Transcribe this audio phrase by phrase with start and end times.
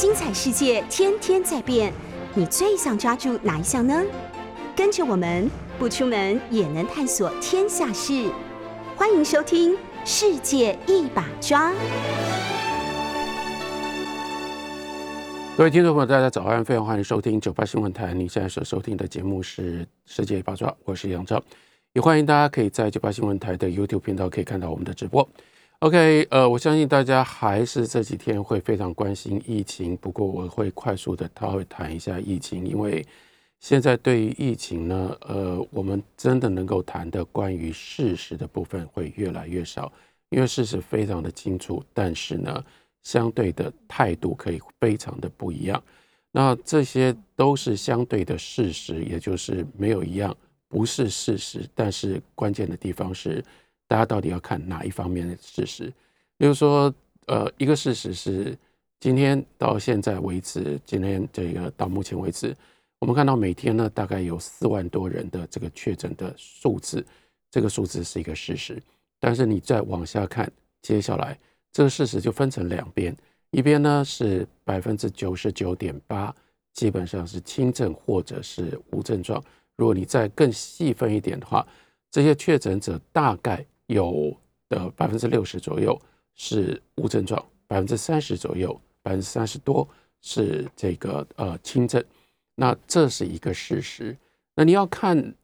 [0.00, 1.92] 精彩世界天天在变，
[2.32, 4.00] 你最想抓住哪一项呢？
[4.76, 8.30] 跟着我们不出门也能探索天下事，
[8.94, 9.72] 欢迎收听
[10.04, 11.72] 《世界一把抓》。
[15.56, 18.14] 各位听众朋友，大家早安，非常欢迎收听九八新闻台。
[18.14, 21.42] 你现在所收听的节目是《世界一把抓》，我是杨超，
[21.94, 25.28] 也欢迎大家可以在九八新闻台的 YouTube 频道可以看到我们的直播。
[25.80, 33.06] OK，呃，我相信大家还是这几天会非常关心疫情，不过我会快速的，他会谈一下疫情，因为
[33.60, 39.92] 现在对于疫情呢，呃，我们真的能够谈的关于事实的部分会越来越少，
[40.30, 42.64] 因为事实非常的清楚，但是呢。
[43.04, 45.82] 相对的态度可以非常的不一样，
[46.30, 50.36] 那这些都是相对的事实，也就是没有一样
[50.68, 51.66] 不是事实。
[51.74, 53.42] 但是关键的地方是，
[53.88, 55.92] 大家到底要看哪一方面的事实？
[56.36, 56.94] 比如说，
[57.26, 58.56] 呃，一个事实是，
[59.00, 62.54] 今天到现在为止，今天这个到目前为止，
[62.98, 67.04] 我们看到每天呢大概有四万多人的这个确诊的数字，
[67.50, 68.80] 这个数字是一个事实。
[69.18, 70.48] 但是你再往下看，
[70.82, 71.36] 接下来。
[71.72, 73.16] 这个事实就分成两边，
[73.50, 76.34] 一边呢是百分之九十九点八，
[76.72, 79.42] 基本上是轻症或者是无症状。
[79.76, 81.66] 如果你再更细分一点的话，
[82.10, 84.34] 这些确诊者大概有
[84.70, 86.00] 的百分之六十左右
[86.34, 89.86] 是无症状，百分之三十左右，百分之三十多
[90.22, 92.02] 是这个呃轻症。
[92.54, 94.16] 那这是一个事实。
[94.54, 95.34] 那你要看，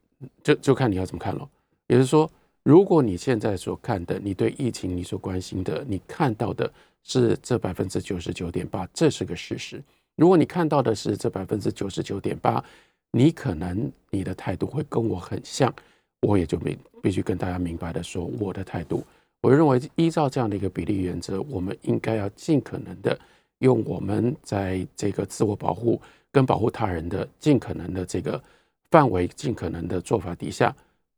[0.42, 1.46] 就就看你要怎么看了。
[1.88, 2.30] 也就是说。
[2.66, 6.72] 如果你现在所看的，你对疫情你所关心的，你看到的
[7.02, 9.84] 是这百分之九十九点八，这是个事实。
[10.16, 12.64] 如果你看到的是这百分之九十九点八，
[13.10, 15.70] 你可能你的态度会跟我很像，
[16.24, 19.04] 我也就必必须跟大家明白的说，我的态度，
[19.40, 23.18] 我认为依照这样的一个比例原则，我们应该要尽可能的
[23.58, 26.00] 用我们在这个自我保护
[26.32, 28.42] 跟保护他人的尽可能的这个
[28.90, 30.74] 范围，尽可能的做法底下。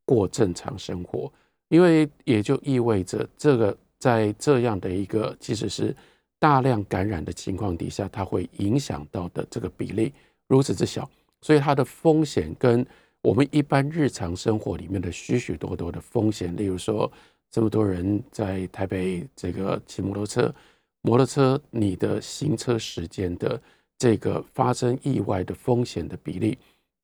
[0.09, 1.29] 过正常生活，
[1.67, 5.93] 因为也就意味着这个在这样的一个即使是
[6.39, 10.13] 大量感染的情况底下，它会影响到的这个比例
[10.47, 11.11] 如此之小，
[11.41, 12.87] 所以它的风险跟
[13.27, 17.11] 我们一般日常生活里面的许许多多的风险，例如说
[17.51, 20.55] 这么多人在台北这个骑摩托车，
[21.01, 23.61] 摩托车你的行车时间的
[23.99, 26.57] 这个发生意外的风险的比例，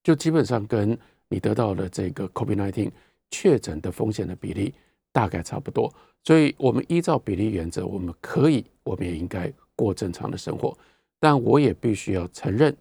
[0.05, 0.97] 就基本上跟。
[1.29, 2.91] 你得到的这个 COVID-19
[3.31, 4.75] 确诊的风险的比例
[5.13, 5.91] 大概差不多，
[6.23, 10.77] 所以我们依照比例原则，我们可以，我们也应该过正常的生活。
[11.19, 12.77] 但我也必须要承认，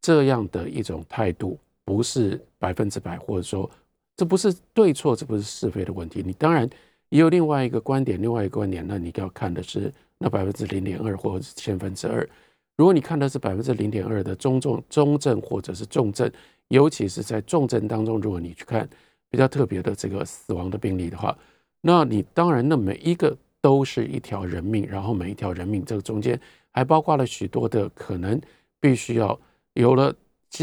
[0.00, 3.70] 这样的一种态度不是百分之百，或者说
[4.14, 6.22] 这不是对错，这不是是非的问题。
[6.22, 6.68] 你当然
[7.08, 12.28] 也有另外一个观点，另外一个观点，那你要看的是那百分之零点二或者是千分之二。
[12.76, 16.30] 如果你看的是百分之零点二的中重中症或者是重症。
[16.68, 18.88] 尤其是在重症当中，如果你去看
[19.30, 21.38] 比较特别的这个死亡的病例的话，
[21.80, 26.36] 那你当然那每一个都是一条人命，然后每一条人命这个中间
[26.72, 28.40] 还包括了许多的可能
[28.80, 29.38] 必须要
[29.74, 30.12] 有了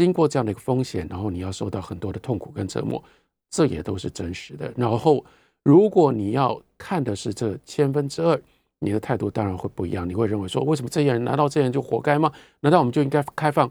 [0.02, 3.02] 经过这样的一个风险，然后你要受到很多的痛苦跟折磨，
[3.50, 4.72] 这也都是真实的。
[4.76, 5.24] 然后
[5.62, 8.40] 如果你要看的是这千分之二，
[8.80, 12.32] 你的态度当然会不一样，你会认为说，为什么这些人难道这些人就活该吗？
[12.60, 13.70] 难道我们就应该开放？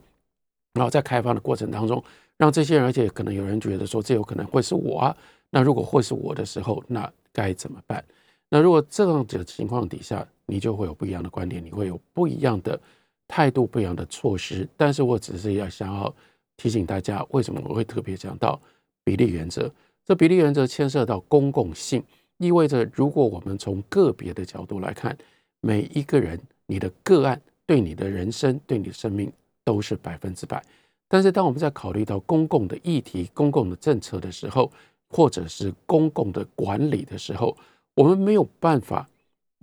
[0.73, 2.03] 然后在开放的过程当中。
[2.35, 5.15] 让这些人，而且可能有人觉得说，这有可能会是我啊。
[5.51, 8.03] 那如果会是我的时候，那该怎么办？
[8.49, 12.77] 那如果这样子的情况底下，你就会有不一样的观点，你会有不一样的
[13.27, 14.67] 态度，不一样的措施。
[14.75, 16.13] 但是我只是要想要
[16.57, 18.59] 提醒大家，为什么我会特别讲到
[19.03, 19.71] 比例原则？
[20.05, 22.03] 这比例原则牵涉到公共性，
[22.37, 25.17] 意味着如果我们从个别的角度来看，
[25.61, 29.31] 每一个人，你的个案对你的人生、对你的生命
[29.63, 30.61] 都是百分之百。
[31.07, 34.71] 但是，当我们在考虑到公共的议题、公共的政策的时候，
[35.09, 37.55] 或者是公共的管理的时候，
[37.93, 39.07] 我们没有办法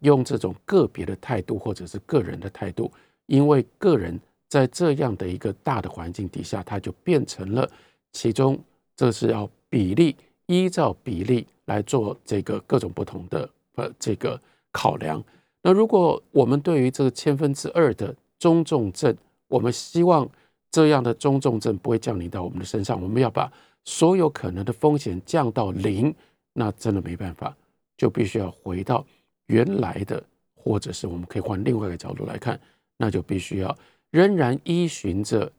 [0.03, 2.91] 用这种个别的态度或者是个人的态度，
[3.31, 4.19] 因为个人
[4.49, 7.71] 在这样的一个大的环境底下，它就变成了
[8.13, 8.59] 其中
[8.97, 10.17] 这是要比例
[10.47, 14.39] 依照比例来做这个各种不同的呃这个
[14.73, 15.23] 考量。
[15.63, 19.17] 那如果我们对于这个千分之二的中重症，
[19.49, 20.29] 我们希望。
[20.73, 23.53] 这样的中重症不会降临到我们的身上，我们要把
[23.85, 26.15] 所有可能的风险降到零，
[26.53, 27.53] 那真的没办法，
[27.97, 29.05] 就必须要回到
[29.47, 30.23] 原来的，
[30.55, 32.57] 或者是我们可以换另外一个角度来看，
[33.01, 33.75] 那就必须要
[34.11, 35.51] 仍然依循着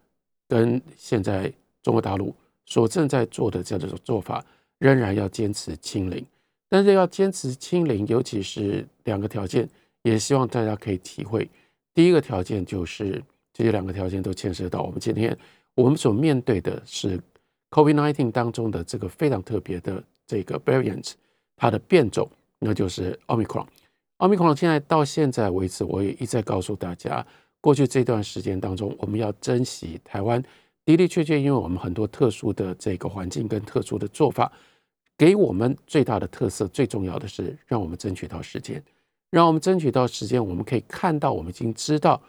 [0.48, 1.52] 跟现在
[1.82, 2.32] 中国大陆
[2.68, 4.46] 所正在做的这样的做法，
[4.78, 6.24] 仍然要坚持清零。
[6.70, 9.68] 但是要坚持清零，尤其是两个条件，
[10.04, 11.50] 也希望大家可以体会。
[11.94, 13.22] 第一个条件就是。
[13.54, 15.38] 这些两个条件都牵涉到我们今天
[15.76, 17.20] 我们所面对的是
[17.70, 21.12] COVID-19 当中的这个非常特别的这个 variant，
[21.58, 23.68] 它的变种，那就是 Omicron。
[24.22, 27.26] Omicron 现在到现在为止，我也一再告诉大家，
[27.60, 30.40] 过去这段时间当中，我们要珍惜台湾
[30.86, 34.52] 的的确确，因为我们很多特殊的这个环境跟特殊的做法，
[35.18, 38.82] 给我们最大的特色，最重要的是让我们争取到时间。
[39.32, 42.22] 让我们争取到时间，我们可以看到，我们已经知道，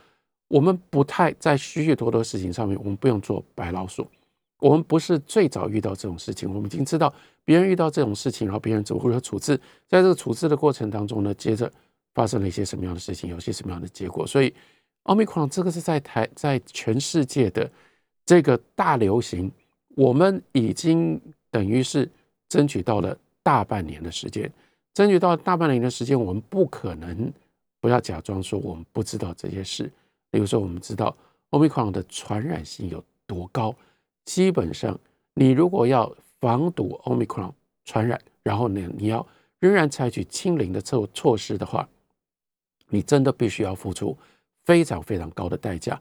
[0.49, 4.07] 我们不太在许许多多事情上面，我们不用做白老鼠。
[4.63, 7.13] 我们不是最早遇到这种事情，我们已经知道
[7.45, 9.57] 别人遇到这种事情，然后别人怎么如何处置。
[9.89, 11.71] 在这个处置的过程当中呢，接着
[12.15, 14.25] 发生了一些什么样的事情，有些什么样的结果。
[14.25, 14.55] 所以，
[15.03, 17.69] 奥密克戎这个是在台，在全世界的
[18.25, 19.51] 这个大流行，
[19.97, 21.21] 我们已经
[21.51, 22.09] 等于是
[22.49, 24.49] 争取到了大半年的时间。
[24.95, 27.33] 争取到大半年的时间，我们不可能
[27.81, 29.91] 不要假装说我们不知道这些事。
[30.31, 31.17] 比如说，我们知道
[31.51, 33.75] Omicron 的传染性有多高。
[34.25, 34.99] 基本上，
[35.35, 37.53] 你如果要防堵 Omicron
[37.85, 39.27] 传染，然后呢，你要
[39.59, 41.89] 仍然采取清零的措措施的话，
[42.89, 44.17] 你真的必须要付出
[44.65, 46.01] 非常非常高的代价。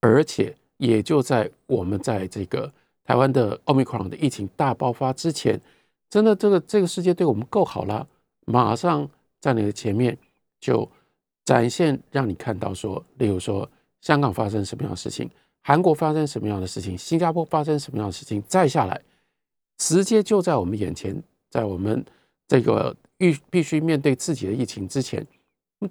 [0.00, 2.72] 而且，也就在我们在这个
[3.04, 5.60] 台湾的 Omicron 的疫情大爆发之前，
[6.08, 8.08] 真的这个这个世界对我们够好了。
[8.46, 9.08] 马上
[9.40, 10.16] 在你的前面
[10.58, 10.90] 就
[11.44, 13.68] 展现，让你看到说，例如说
[14.00, 15.30] 香港发生什么样的事情，
[15.62, 19.00] 韩国发生什么样的事情，新加坡发生什么样的事情，再下来
[19.78, 22.04] 直接就在我们眼前，在我们
[22.48, 25.26] 这个必必须面对自己的疫情之前，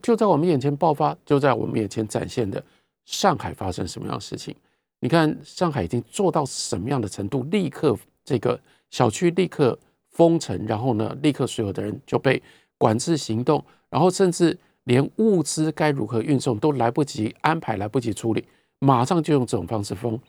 [0.01, 2.63] 就在我们眼前爆发，就在我们眼前展现的
[3.05, 4.55] 上海发生什么样的事情？
[4.99, 7.43] 你看上海已经做到什么样的程度？
[7.43, 9.77] 立刻这个小区立刻。
[10.11, 12.41] 封城，然后呢，立刻所有的人就被
[12.77, 18.45] 管制行动，然后甚至连物资该如何运送都来不及安排，来不及处理，
[18.79, 20.19] 马上就用这种方式封。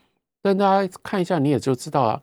[0.41, 2.21] 但大家看一下，你也就知道啊，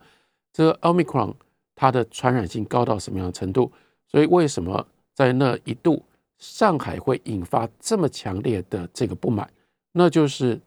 [0.53, 1.35] 这个奥密克戎
[1.75, 3.71] 它的传染性高到什么样的程度。
[4.07, 6.03] 所以为什么在那一度
[6.37, 9.49] 上海会引发这么强烈的这个不满？
[9.91, 10.59] 那就是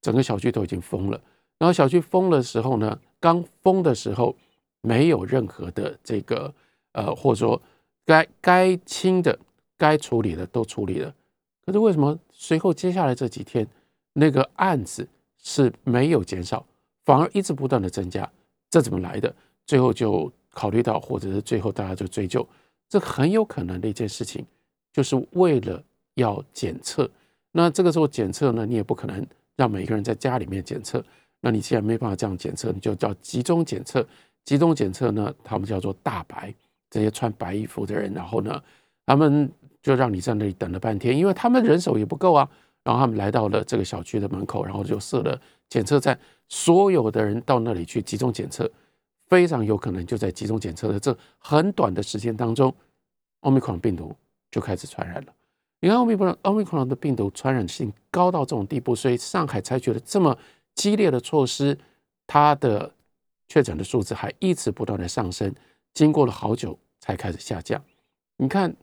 [0.00, 1.20] 整个小区都已经封了，
[1.58, 4.34] 然后小区封的时候呢，刚封的时候。
[4.80, 6.54] 没有任何的这个
[6.92, 7.60] 呃，或者说
[8.06, 9.36] 该该清的、
[9.76, 11.12] 该处理的都处理了。
[11.66, 13.66] 可是为什么随后接下来这几天
[14.12, 15.06] 那个案子
[15.38, 16.64] 是没有减少，
[17.04, 18.28] 反而一直不断的增加？
[18.70, 19.34] 这怎么来的？
[19.66, 22.46] 最后就考虑到，或者是最后大家就追究，
[22.88, 24.44] 这很有可能的一件事情，
[24.92, 25.82] 就是为了
[26.14, 27.08] 要检测。
[27.52, 29.26] 那这个时候检测呢，你也不可能
[29.56, 31.04] 让每个人在家里面检测。
[31.40, 34.06] 那你既然没办法这样检测，你就叫集中检测。
[34.44, 36.52] 集中检测呢，他们叫做大白，
[36.90, 38.62] 这些穿白衣服的人，然后呢，
[39.06, 39.50] 他们
[39.82, 42.48] 就让你在那里等了半天，因为他们人手也不够啊。
[42.88, 45.38] 然后他们来到了这个小区的门口，然后就设了
[45.68, 46.18] 检测站，
[46.48, 48.70] 所有的人到那里去集中检测，
[49.26, 52.74] 非常有可能就在集中检测的这很短的时间当中，
[53.40, 54.16] 奥密克戎病毒
[54.50, 55.34] 就开始传染了。
[55.80, 60.34] 你看奥密克戎，奥密克戎的病毒传染性高到这种地步，所以上海采取了这么
[60.74, 61.78] 激烈的措施，
[62.26, 62.90] 它的。
[63.50, 65.50] 确诊的数字还一直不断的上升，
[65.94, 67.82] 经过了好久才开始下降。
[68.36, 68.76] 你看，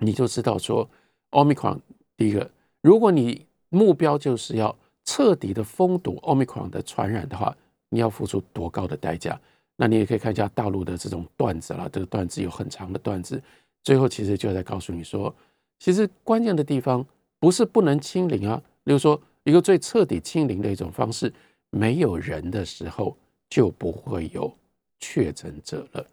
[0.00, 0.86] 你就知道说
[1.30, 1.80] ，Omicron
[2.14, 2.50] 第一个，
[2.86, 7.52] 如果你目标就是要彻底的封堵 Omicron 的传染的话，
[7.88, 9.40] 你要付出多高的代价？
[9.74, 13.42] 那你也可以看一下大陆的这种段子啦，这个段子有很长的段子，
[13.82, 15.34] 最后其实就在告诉你说，
[15.80, 17.04] 其实关键的地方
[17.40, 21.34] 不是不能清零啊，例如说一个最彻底清零的一种方式，
[21.70, 23.16] 没有人的时候。
[23.48, 24.52] 就不会有
[24.98, 26.04] 确诊者了。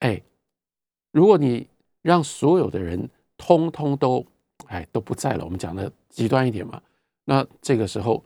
[0.00, 0.20] 哎，
[1.10, 1.66] 如果你
[2.02, 4.22] 让所有的人通通都
[4.66, 6.80] 哎都不在了，我们讲的极端一点嘛，
[7.24, 8.24] 那这个时候，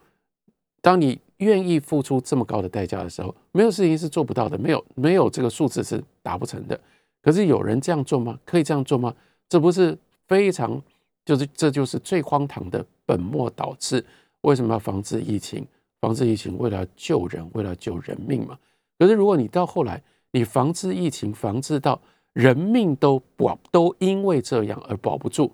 [0.80, 6.78] 当你愿意付出这么高的代价的时候，没有事情是做不到的，没有没有这个数字是达不成的。
[7.22, 8.38] 可是有人这样做吗？
[8.44, 9.14] 可以这样做吗？
[9.48, 10.80] 这不是非常
[11.24, 14.04] 就是这就是最荒唐的本末倒置。
[14.42, 15.66] 为什么要防治疫情？
[16.00, 18.58] 防治疫情，为了救人，为了救人命嘛。
[18.98, 22.00] 可是如果你到后来，你防治疫情，防治到
[22.32, 25.52] 人命都保都因为这样而保不住，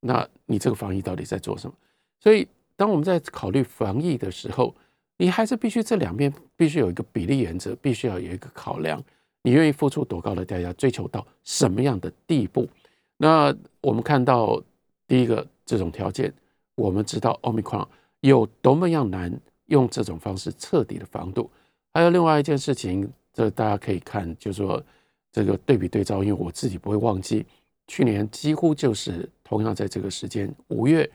[0.00, 1.74] 那你这个防疫到底在做什么？
[2.18, 4.74] 所以，当我们在考虑防疫的时候，
[5.16, 9.02] 你还是必须这两边必须有一个比例原则，必须要有一个考量。
[9.42, 12.68] 你愿意付出多高的代价，追求到什么样的地步？
[13.16, 14.62] 那我们看到
[15.06, 16.32] 第一个这种条件，
[16.74, 17.88] 我们知道奥密克戎
[18.20, 19.40] 有多么样难。
[19.66, 21.48] 用这种方式彻底的防堵，
[21.94, 24.82] 还有另外一件事情，这大家可以看，就是说
[25.30, 27.46] 这个对比对照，因为我自己不会忘记，
[27.90, 31.10] 去年几乎就是同样在这个时间，五月，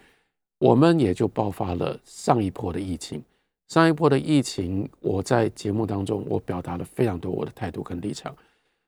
[0.58, 3.24] 我们也就爆发了上一波的疫情。
[3.70, 8.36] 上一波的疫情，我在节目当中我表达了非常多我的态度跟立场。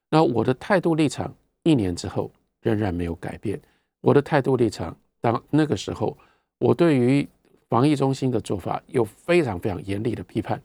[0.09, 2.29] 那我的态度立场一年之后
[2.59, 3.57] 仍然没有改变。
[4.01, 6.17] 我的态度立场，当那个时候，
[6.59, 7.25] 我对于
[7.69, 10.61] 防疫中心的做法有非常非常严厉的批判。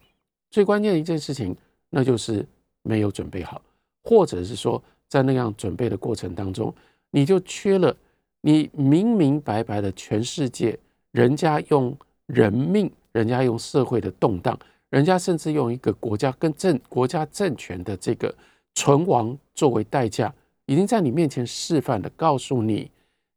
[0.51, 1.57] 最关键的一件事情，
[1.89, 2.45] 那就是
[2.83, 3.63] 没有准备好，
[4.03, 6.75] 或者是说在那样准备的过程当中，
[7.13, 7.97] 你就缺了
[8.41, 10.77] 你明明白白的全世界，
[11.13, 14.59] 人家用人命，人家用社会的动荡，
[14.91, 18.35] 人家甚至用一个国家跟政国家政权的这个
[18.75, 20.35] 存亡作为代价，
[20.67, 22.91] 已经在你面前示范的，告诉你。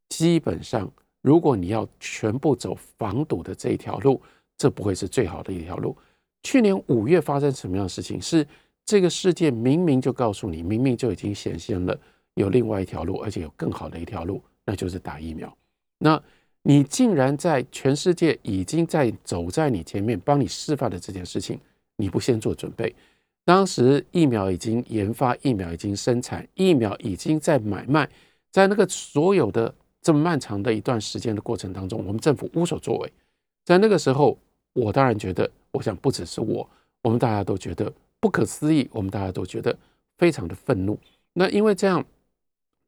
[0.08, 0.90] 基本上，
[1.22, 4.22] 如果你要全部走防堵的这一条路，
[4.56, 5.98] 这不会是最好的一条路。
[6.44, 8.22] 去年五月发生什么样的事情？
[8.22, 8.48] 是
[8.86, 12.00] 这个世界明明就告诉你，明明就已经显现了
[12.36, 15.54] 有另外一条路，而且有更好的一条路，那就是打疫苗。
[15.98, 16.22] 那
[16.62, 21.60] 你竟然在全世界已经在走在你前面帮你示范的这件事情，
[21.98, 22.96] 你不先做准备？
[23.44, 28.10] 当时疫苗已经研发，疫苗已经生产，疫苗已经在买卖，
[28.52, 29.74] 在那个所有的。
[30.02, 33.12] 这么漫长的一段时间的过程当中，我们政府无所作为。
[33.64, 34.38] 在那个时候，
[34.74, 36.70] 我当然觉得，我想不只是我，
[37.02, 39.76] 我们大家都觉得不可思议，我们大家都觉得
[40.20, 40.96] 非常的愤怒。
[41.34, 42.06] 那因为这样，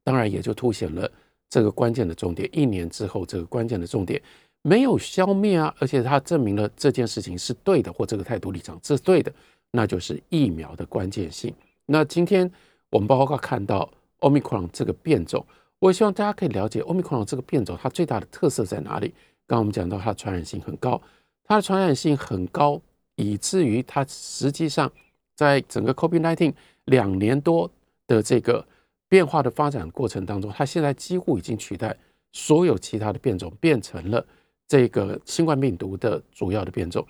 [0.07, 1.11] 当然也就凸显了
[1.49, 2.49] 这个关键的重点。
[2.53, 4.21] 一年之后，这个关键的重点
[4.61, 9.29] 没有消灭啊，而且它证明了这件事情是对的，或这个态度立场是对的，
[9.69, 11.53] 那就是疫苗的关键性。
[11.85, 12.49] 那今天
[12.89, 15.45] 我们包括看到 Omicron 这个变种。
[15.79, 19.09] 我希望大家可以了解欧米克戎这个变种，它最大的特色在哪里？
[19.45, 21.01] 刚刚我们讲到它的传染性很高，
[21.43, 22.81] 它的传染性很高，
[23.15, 24.89] 以至于它实际上
[25.35, 26.53] 在整个 COVID-19
[26.85, 27.69] 两年多
[28.07, 28.65] 的这个
[29.09, 31.95] 变化的发展过程当中，它现在几乎已经取代
[32.31, 34.25] 所有其他的变种，变成了
[34.67, 37.05] 这个新冠病毒的主要的变种。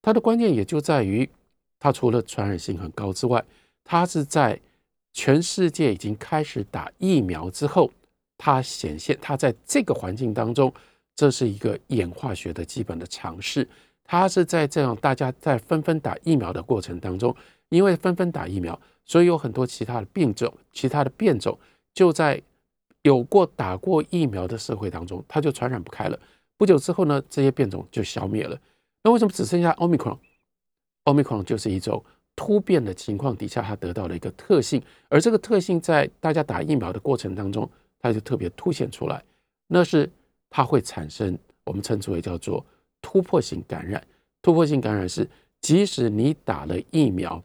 [0.00, 1.28] 它的关键也就在于，
[1.78, 3.44] 它除了传染性很高之外，
[3.84, 4.58] 它是在
[5.12, 7.90] 全世界已经开始打疫苗之后。
[8.44, 10.72] 它显现，它在这个环境当中，
[11.14, 13.68] 这是一个演化学的基本的尝试。
[14.02, 17.32] 它是在这样大家在纷纷打疫苗的过程当中，
[17.68, 21.58] 因为纷纷打疫苗，所以有很多其他的病种、其他的变种
[21.94, 22.40] 就在
[23.02, 26.18] 有过打过疫苗的社会当中，它就传染不开了。
[26.56, 28.58] 不久之后呢，这些变种就消灭了。
[29.02, 30.18] 那为什么只剩下奥密克戎？
[31.04, 32.04] 奥密克戎就是一种
[32.36, 37.68] 突变的情况底下，它得到了一个特性，而这个特性在大家打疫苗的过程当中。
[38.04, 39.22] 它就特别凸显出来，
[39.68, 40.10] 那是
[40.50, 42.66] 它会产生我们称之为叫做
[43.00, 44.04] 突破性感染。
[44.42, 45.30] 突破性感染是，
[45.60, 47.40] 即使你打了疫苗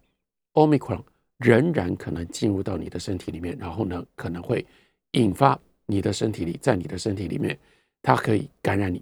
[0.54, 1.04] ，omicron
[1.38, 4.66] 仍然可能进入到你的身体里面，然后呢，可能会
[5.12, 7.58] 引发你的身体里，在你的身体里面，
[8.02, 9.02] 它可以感染你。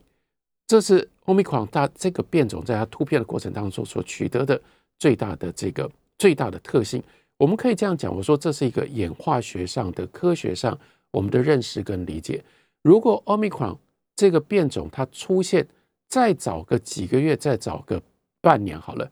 [0.68, 4.60] 这是 omicron 它这个变种在它突变的过程当中所取得的
[4.98, 7.02] 最大的这个最大的特性。
[7.38, 10.78] 我们可以这样讲，我说这是一个演化学上的科学上。
[11.12, 12.44] 我们的认识跟理解，
[12.82, 13.78] 如果 Omicron
[14.18, 15.66] 这个变种它出现
[16.10, 18.04] 再早个几个月，再早个
[18.42, 19.10] 半年好了。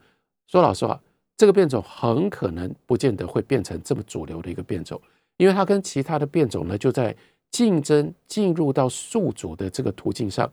[0.48, 1.02] 说老实话，
[1.44, 4.98] 这个变种很可能不见得会变成这么主流的一个变种，
[5.36, 7.14] 因为它跟其他的变种呢，就在
[7.52, 10.50] 竞争进入到宿主的这个途径上，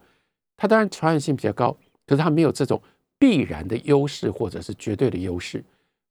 [0.56, 1.70] 它当然传染性比较高，
[2.08, 2.82] 可是它没有这种
[3.20, 5.64] 必然的优势或者是绝对的优势，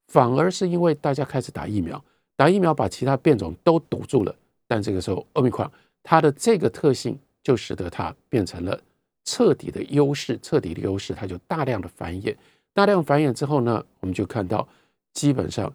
[0.07, 2.01] 反而是因为大家开始打疫苗，
[2.38, 4.33] 打疫苗把其他变种都堵住了。
[4.65, 5.69] 但这个时候，奥密克戎
[6.01, 8.79] 它的这个特性就使得它变成了
[9.25, 12.33] 彻底的优势，彻底的优势，它就大量的繁衍，
[12.79, 14.65] 大量繁衍之后呢，我们就看到，
[15.12, 15.69] 基本上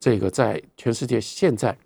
[0.00, 1.76] 这个在全世界现在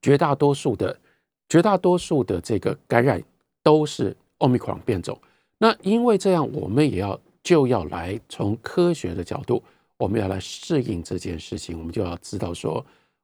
[0.00, 0.98] 绝大多数的
[1.46, 3.22] 绝大多数的这个感染
[3.62, 5.20] 都是奥密克戎变种。
[5.58, 9.62] 那因为这样，我们也要就要来从科学的角度，
[9.98, 12.82] 我们要来适应这件事情，我们就要知道说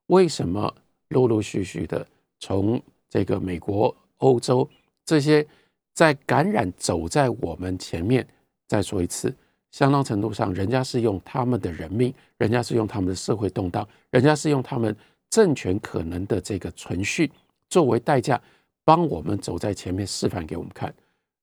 [0.09, 0.71] 为什么。
[1.11, 2.07] 陆陆续续的
[2.39, 4.71] 从这个美国、欧洲
[5.05, 5.45] 这些
[5.93, 8.25] 在感染走在我们前面，
[8.69, 9.35] 再说一次，
[9.71, 14.95] 相当程度上，人家是用他们的人命，人家是用他们的社会动荡，人家是用他们
[15.29, 17.31] 政权可能的这个存续
[17.69, 18.41] 作为代价，
[18.85, 20.93] 帮我们走在前面示范给我们看。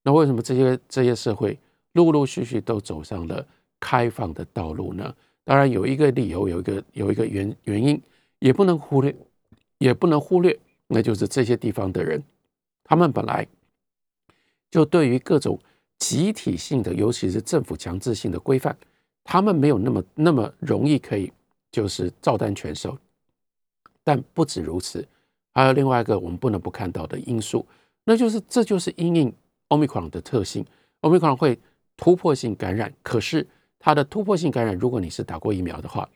[0.02, 1.58] 那为什么这些这些社会
[1.92, 3.46] 陆陆续续都走上了
[3.80, 5.14] 开放的道路呢？
[5.44, 8.00] 当然有一个理由，有一个有一个原原因，
[8.38, 9.14] 也不能忽略。
[9.80, 10.58] 也不能忽略，
[10.88, 12.20] 那就是这些地方的人，
[12.82, 13.46] 他们本来
[14.72, 15.56] 就对于各种
[15.98, 18.76] 集体性的，尤其是政府强制性的规范，
[19.24, 21.32] 他们没有那么那么容易可以
[21.70, 22.96] 就是照单全收。
[24.04, 25.06] 但不止如此，
[25.52, 27.66] 还有另外一个我们不能不看到的因素，
[28.04, 29.32] 那就是这就是因应
[29.68, 30.64] 奥密克戎的特性，
[31.00, 31.58] 奥密克戎会
[31.96, 33.46] 突破性感染，可是
[33.78, 36.08] 它的突破性感染，如果你是打过疫苗的话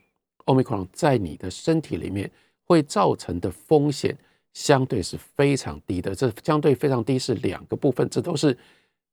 [0.46, 2.30] ，Omicron 在你的身体里面
[2.64, 4.16] 会造成的风险
[4.54, 6.14] 相对是非常低的。
[6.14, 8.56] 这相对非常低是两个部分，这都是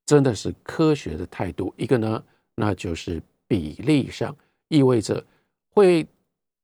[0.10, 1.72] 真的是科学的态度。
[1.78, 2.24] 一个呢，
[2.56, 4.36] 那就是比例上
[4.68, 5.24] 意味着
[5.76, 6.04] 会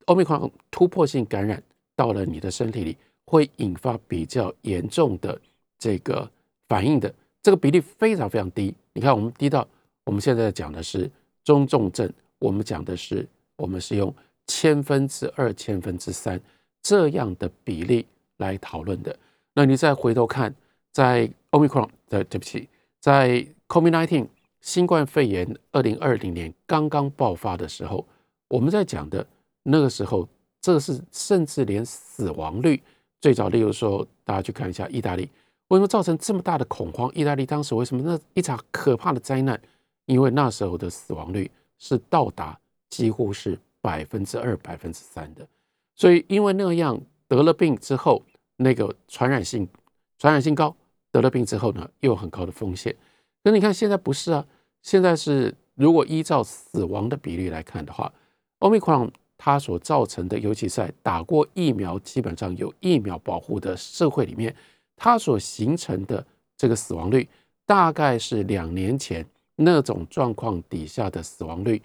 [0.07, 1.61] Omicron 突破性感染
[1.95, 5.39] 到了你的身体里，会引发比较严重的
[5.77, 6.27] 这个
[6.67, 7.13] 反应的。
[7.43, 8.73] 这个比例非常非常低。
[8.93, 9.67] 你看，我们低到
[10.05, 11.07] 我们现在讲的是。
[11.43, 13.23] 中重症，我们讲的是，
[13.57, 14.11] 我们是用
[14.47, 16.41] 千分之二、千分之三
[16.81, 18.03] 这样的比例
[18.37, 19.15] 来讨论的。
[19.53, 20.51] 那你再回头看，
[20.91, 22.67] 在 Omicron 的对不起，
[23.05, 24.27] 在 COVID-19
[24.61, 28.03] 新冠肺炎二零二零年刚刚爆发的时候，
[28.47, 29.23] 我们在讲的
[29.61, 30.27] 那个时候，
[30.59, 32.81] 这是甚至连死亡率
[33.21, 35.29] 最早，例如说，大家去看一下意大利，
[35.67, 37.07] 为什么造成这么大的恐慌？
[37.13, 39.61] 意大利当时为什么那一场可怕的灾难？
[40.07, 42.59] 因为那时候的死亡率是到达
[42.89, 45.47] 几乎是百分之二、百分之三的，
[45.95, 48.23] 所以因为那样得了病之后，
[48.55, 49.69] 那个传染性
[50.17, 50.75] 传染性高，
[51.15, 52.93] 得了病之后呢，又有很高的风险。
[53.41, 54.45] 可你看现在不是啊，
[54.81, 58.11] 现在是如果依照死亡的比例来看的话
[58.59, 64.53] 奥密克戎它所造成的，尤其在打过疫苗、基本上有疫苗保护的社会里面，
[64.97, 66.25] 它所形成的
[66.57, 67.27] 这个死亡率，
[67.65, 69.25] 大概是两年前。
[69.57, 71.81] 那种状况底下的死亡率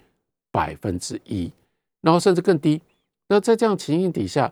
[0.51, 1.49] 百分之一，
[2.01, 2.81] 然后甚至更低。
[3.29, 4.51] 那在这样情形底下，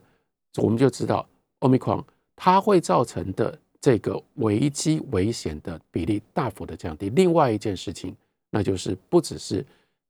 [0.55, 1.27] 我们就知道
[1.59, 2.01] 奥密克戎
[2.37, 7.09] 它会造成的这个危机危险的比例大幅的降低。
[7.11, 8.15] 另外一件事情，
[8.49, 9.65] 那就是不只是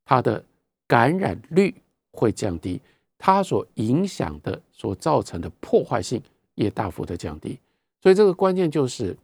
[0.06, 0.44] 它的
[0.88, 1.74] 感染率
[2.12, 2.82] 会降低，
[3.18, 6.22] 它所影响的所造成的破坏性
[6.56, 7.60] 也大幅的降低。
[8.02, 9.16] 所以这个关键就是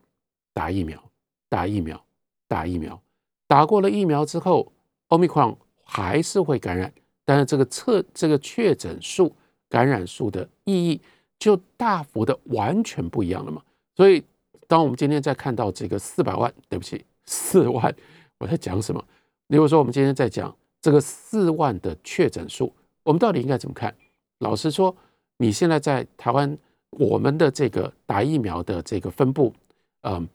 [0.53, 1.03] 打疫苗，
[1.49, 1.99] 打疫苗，
[2.47, 3.01] 打疫苗。
[3.47, 4.71] 打过了疫苗之后，
[5.07, 6.91] 奥密克戎还是会感染，
[7.23, 9.33] 但是这个测这个确诊数、
[9.69, 10.99] 感染数的意义
[11.39, 13.61] 就大幅的完全不一样了嘛。
[13.95, 14.23] 所以，
[14.67, 17.93] 当我们今天在看到这个四百万，对不起，四万，
[18.39, 19.03] 我在讲什么？
[19.47, 22.73] 例如说，我们今天在讲这个四万的确诊数，
[23.03, 23.93] 我们到底应该怎么看？
[24.39, 24.95] 老实说，
[25.37, 26.57] 你现在在台湾，
[26.89, 29.53] 我们的这个打疫苗的这个分布，
[30.01, 30.27] 嗯，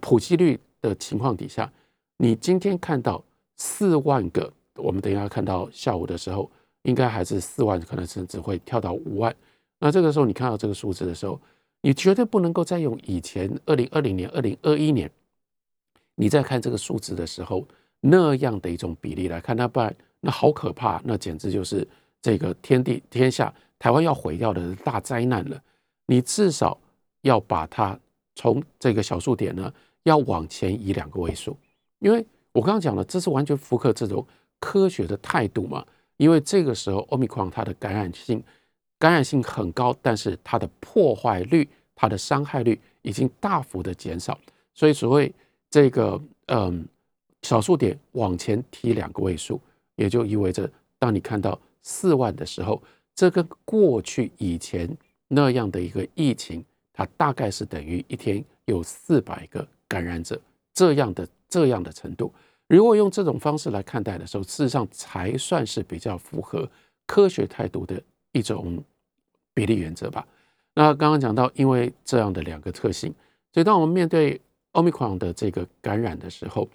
[0.00, 1.70] 普及率的情况底下。
[2.16, 3.24] 你今天看到
[3.56, 6.50] 四万个，我们等一下看到下午的时候，
[6.82, 9.34] 应该还是四万，可能甚至会跳到五万。
[9.78, 11.40] 那这个时候你看到这个数字的时候，
[11.80, 15.10] 你绝对不能够再用以前二零二零年、二零二一年
[16.16, 17.66] 你在看这个数字的时候
[18.00, 21.86] 那样的一种比例来看，那不然那好可怕，那简直就是
[22.20, 25.60] 这个天地天下台湾要毁掉的大灾难了。
[26.06, 26.78] 你至少
[27.22, 27.98] 要把它
[28.34, 31.56] 从这个小数点呢，要往前移两个位数。
[32.00, 34.26] 因为我刚刚讲了，这是完全符合这种
[34.58, 35.84] 科学的态度嘛。
[36.16, 38.42] 因为这个时候，奥密克戎它的感染性
[38.98, 44.38] 感染性很高，但是它的破坏率、它的伤害率已经大幅的减少。
[44.74, 45.32] 所以所谓
[45.70, 46.86] 这个嗯
[47.42, 49.60] 小数点往前提两个位数，
[49.96, 52.82] 也就意味着当你看到四万的时候，
[53.14, 54.88] 这跟过去以前
[55.28, 60.40] 那样的一个疫情，它大概是等于一天有四百个感染者
[60.74, 61.26] 这样的。
[61.50, 62.30] 这样的程度，
[62.66, 66.70] 如果用这种方式来看待的时候，事实上才算是比较符合
[67.06, 67.98] 科学态度的
[68.38, 68.82] 一种
[69.52, 70.26] 比例原则吧。
[70.74, 73.12] 那刚刚讲到，因为这样的两个特性，
[73.52, 74.40] 所以当我们面对
[74.72, 76.68] 奥密克戎的这个感染的时候，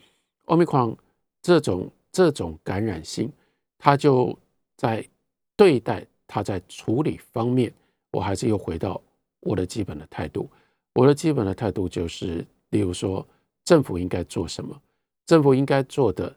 [0.45, 0.97] 奥密克戎
[1.41, 3.31] 这种这种感染性，
[3.77, 4.37] 它就
[4.75, 5.07] 在
[5.55, 7.73] 对待它在处理方面，
[8.11, 9.01] 我还是又回到
[9.39, 10.49] 我的基本的态度。
[10.93, 13.25] 我的基本的态度就是，例如说。
[13.65, 14.77] 政府应该做什么？
[15.25, 16.35] 政府应该做的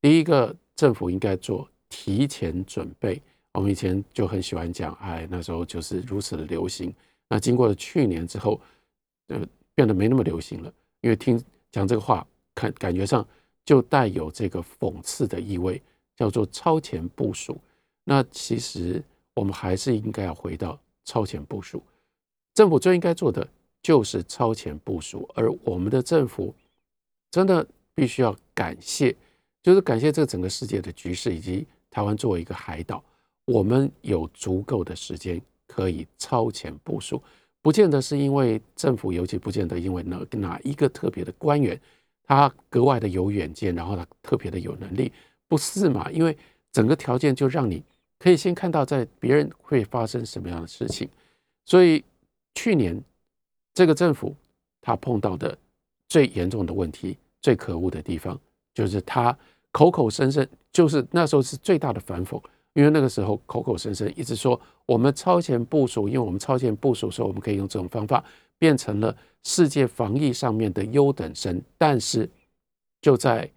[0.00, 3.20] 第一个，政府应该做提前准备。
[3.52, 6.94] 我们以前就很喜欢讲，哎，那时候就是如此的流行。
[7.28, 8.60] 那经过了去年之后，
[9.28, 9.40] 呃，
[9.74, 10.72] 变得没那么流行了。
[11.00, 13.26] 因为听讲这个话，看感觉上
[13.64, 15.80] 就带有这个讽刺的意味，
[16.16, 17.60] 叫做超前部署。
[18.04, 19.02] 那其实
[19.34, 21.82] 我们还是应该要回到超前部署。
[22.54, 23.46] 政府最应该做的
[23.82, 26.54] 就是超前部署，而我们的政府。
[27.30, 29.14] 真的必须要感谢，
[29.62, 33.00] 就是感谢这整个世界的局势，以及台湾作为一个海岛，
[33.50, 37.22] 我们有足够的时间可以超前部署。
[37.62, 41.78] 不见得是因为政府，尤其不见得因为哪哪一个特别的官员，
[42.24, 45.12] 他格外的有远见，然后他特别的有能力，
[45.48, 46.10] 不是嘛？
[46.10, 46.36] 因为
[46.72, 47.82] 整个条件就让你
[48.18, 51.08] 可以先看到在别人会发生什么样的事情。
[51.64, 52.02] 所以
[52.54, 53.02] 去年
[53.74, 54.34] 这个政府
[54.80, 55.56] 他碰到的。
[56.10, 58.36] 最严重的问题、最可恶的地方，
[58.74, 59.38] 就是他
[59.70, 62.42] 口口声声就是那时候是最大的反讽，
[62.74, 68.24] 因为那个时候口口声声一直说我们超前部署，因为我们超前部署的时候，我们可以用这种方法
[68.58, 71.60] 变成了世界防疫上面的优等生。
[71.76, 72.28] 但是
[73.00, 73.50] 就在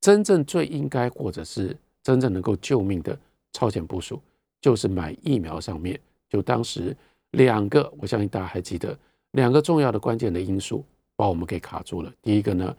[0.00, 3.18] 真正最应该或者是真正能够救命的
[3.52, 4.20] 超前部署，
[4.60, 5.98] 就是买疫苗上面，
[6.28, 6.96] 就当时
[7.32, 8.98] 两个，我相信大家还记得
[9.32, 10.84] 两个重要的关键的因素。
[11.14, 12.12] 把我们给卡住了。
[12.20, 12.74] 第一个呢，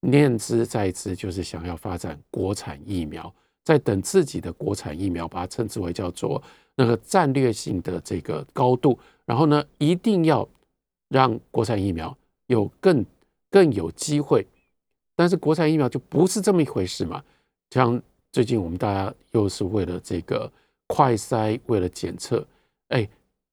[0.00, 6.42] 念兹在兹，就是想要发展国产疫苗，在等自己的国产疫苗，把它称之为叫做
[6.74, 8.98] 那个战略性的这个高度。
[9.24, 10.48] 然后呢，一定要
[11.08, 13.04] 让国产疫苗有更
[13.50, 14.46] 更有机会。
[15.14, 17.22] 但是国产疫苗就不是这么一回事嘛。
[17.70, 18.00] 像
[18.32, 20.50] 最近我们大家又是为了这个
[20.86, 22.46] 快筛，为了检测。
[22.88, 23.08] 哎，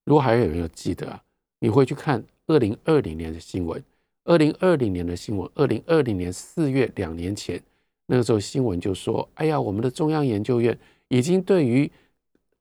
[0.06, 1.22] 如果还有人有记得啊，
[1.60, 3.84] 你会去看二零二零年的新闻。
[4.24, 7.62] 二零二零年的新闻，二零二零年四月两年前，
[8.08, 10.78] 那个时候新闻就说：“哎呀，我们的中央研究院
[11.10, 11.90] 已经对于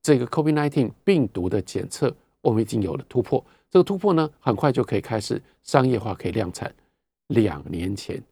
[0.02, 3.42] 这个 COVID-19 病毒的检测，我们已经有了突破。
[3.70, 6.72] 这个突破呢，很快就可以开始商业化，可以量产。”
[7.28, 8.22] 两年前，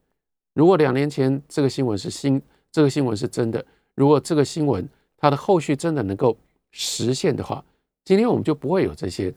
[0.53, 3.64] 如果两年前这个新闻是新，这个新闻是真的，
[3.96, 6.37] 如果这个新闻它的后续真的能够
[6.70, 7.64] 实现的话，
[8.05, 9.35] 今天我们就不会有这些。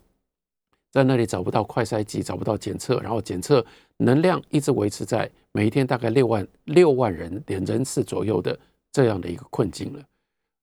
[0.92, 3.64] 在那里找不到快筛剂，找不到检测，然后检测
[3.98, 8.58] 能量一直维持在每一天大概六万六万人点人次左右的
[8.92, 10.04] 这样的一个困境了。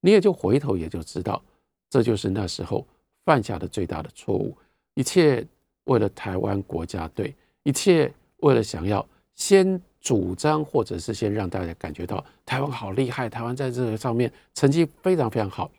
[0.00, 1.42] 你也就回头也就知道，
[1.90, 2.86] 这就是那时候
[3.24, 4.56] 犯下的最大的错误。
[4.94, 5.44] 一切
[5.84, 15.70] 为了台湾国家队，一切为了想要先主张或者是先让大家感觉到台湾好厉害，台湾在这个上面成绩非常非常好。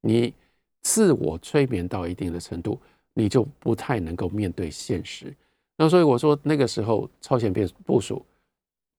[0.00, 0.32] 你
[0.82, 2.80] 自我催眠到一定的程度。
[3.14, 5.34] 你就不太能够面对现实，
[5.78, 8.22] 那所以我说那个时候超前变部署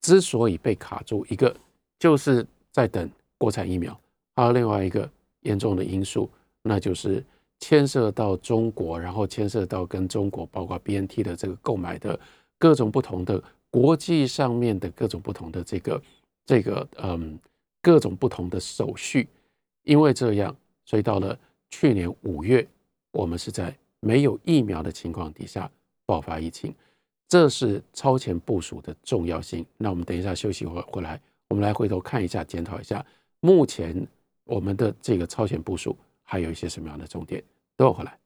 [0.02, 1.56] 之所以被卡住，一个
[2.00, 3.96] 就是在等国产疫苗，
[4.36, 5.08] 还有另外一个
[5.42, 6.28] 严重的因素，
[6.64, 7.24] 那就是
[7.60, 12.18] 牵涉到中国，然后牵涉到跟中国包括 BNT 的这个购买的
[12.58, 16.02] 各种不同的国际上面的各种不同的这个
[16.46, 17.38] 这个嗯
[17.82, 19.28] 各种不同的手续，
[19.84, 21.38] 因为这样，所以到了
[21.70, 22.66] 去年五月，
[23.12, 23.76] 我们是在。
[24.02, 25.70] 没有疫苗的情况底下
[26.10, 26.74] 爆发疫情，
[27.28, 29.64] 这是超前部署的重要性。
[29.78, 33.06] 那我们等一下休息会回来，我们来回头看一下，检讨一下
[33.42, 33.96] 目前
[34.44, 37.44] 我们的这个超前部署还有一些什么样的重点。
[37.78, 38.18] 等我回来。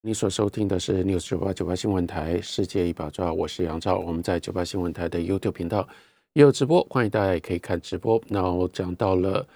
[0.00, 3.98] 你所收听的是 News 九八九八新闻台世界一把抓，我是杨照。
[3.98, 5.86] 我们在九八新闻台的 YouTube 频道
[6.32, 8.18] 也有直播，欢迎大家也可以看直播。
[8.28, 9.46] 那我讲到了。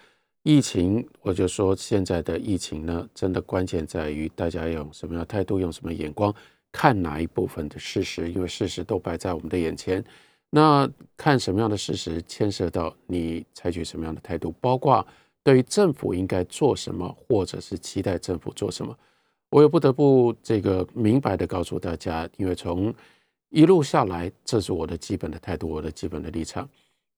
[0.43, 6.35] 疫情，我就说现在的疫情呢，真的关键在于大家用什么样的态度，用什么眼光
[6.73, 10.05] 看哪一部分的事实，因为事实都摆在我们的眼前。
[10.51, 15.07] 那看什么样的事实，牵涉到你采取什么样的态度，包括
[15.43, 18.97] 对于政府应该做什么，或者是期待政府做什么。
[19.51, 22.93] 我也不得不这个明白的告诉大家，因为从
[23.49, 26.69] 一路下来，这是我的基本的态度，我的基本的立场。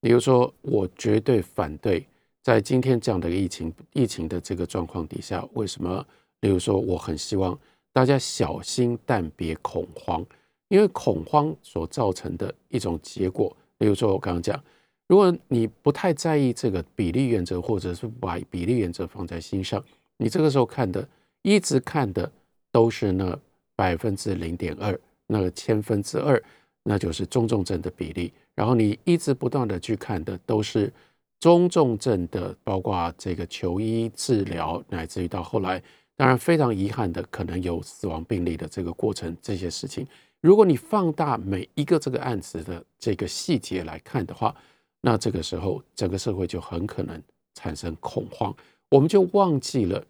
[0.01, 2.07] 比如说，我绝对反对。
[2.43, 6.05] 在今天这样的一个疫情疫情的这个状况底下，为什么？
[6.41, 7.57] 例如说，我很希望
[7.93, 10.25] 大家小心，但别恐慌，
[10.69, 13.55] 因为恐慌所造成的一种结果。
[13.79, 14.63] 例如说，我刚刚讲，
[15.07, 19.85] 如果你不太在意这个比例原则，或者是把比例原则放在心上，
[20.17, 21.07] 你这个时候看的，
[21.43, 22.31] 一直看的
[22.71, 23.39] 都是那
[23.77, 26.43] 百分之零点二，那个千分之二，
[26.83, 28.33] 那就是中重症的比例。
[28.55, 30.93] 然后你一直不断的去看的都是。
[31.41, 35.83] 中重症的，包括这个求医治疗，乃至于到后来，
[36.23, 40.07] 当然非常遗憾的，可能有死亡病例的这个过程，这些事情，
[40.41, 44.55] 如果你放大每一个这个案子的这个细节来看的话，
[45.01, 47.21] 那这个时候整个社会就很可能
[47.55, 48.55] 产生恐慌，
[48.89, 50.01] 我们就忘记了，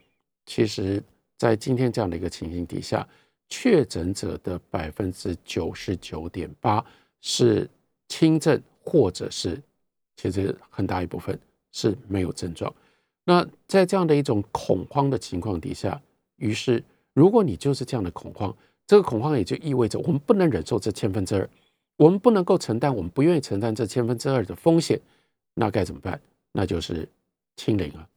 [0.44, 1.03] 其实，
[1.38, 3.09] 在今天这样的一个情形底下，
[3.48, 6.85] 确诊者的百分之九十九点八
[7.22, 7.66] 是
[8.11, 9.59] 轻症或者是。
[10.16, 11.40] 其实很大一部分
[11.72, 12.70] 是没有症状。
[13.25, 16.01] 那在这样的一种恐慌的情况底下，
[16.37, 16.83] 于是
[17.13, 18.55] 如果你就是这样的恐慌，
[18.87, 21.49] 这个恐慌也就意味着我们不能忍受这千分之二，
[21.97, 25.01] 我们不能够承担，我们不愿意承担这千分之二的风险，
[25.55, 26.21] 那该怎么办？
[26.53, 27.09] 那就是
[27.57, 28.09] 清零啊！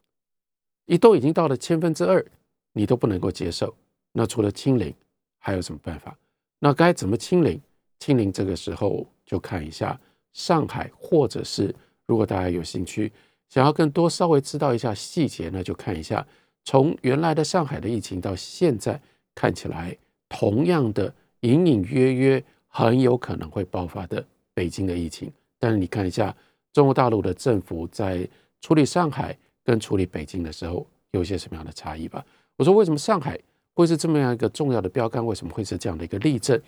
[0.85, 2.25] 你都已经到了千分之二，
[2.73, 3.75] 你都不能够接受，
[4.11, 4.93] 那除了清零
[5.37, 6.17] 还有什么办法？
[6.59, 7.61] 那该怎么清零？
[7.99, 9.99] 清零这个时候就看一下
[10.33, 11.73] 上海或者是。
[12.07, 13.11] 如果大家有兴趣，
[13.49, 16.25] 想要更多稍微知道一下细节，那就看一下
[16.63, 18.99] 从原来的上海的疫情到现在
[19.33, 19.95] 看起来
[20.27, 25.31] 同样的隐隐约约很有可能会爆发的北京的疫情。
[25.59, 26.35] 但是你看一下
[26.73, 28.27] 中国大陆的政府在
[28.61, 32.25] 处理上海跟处理北京的时候有一些什么样的差异吧。
[32.57, 33.39] 我说为什么上海
[33.73, 35.25] 会是这么样一个重要的标杆？
[35.25, 36.59] 为什么会是这样的一个例证？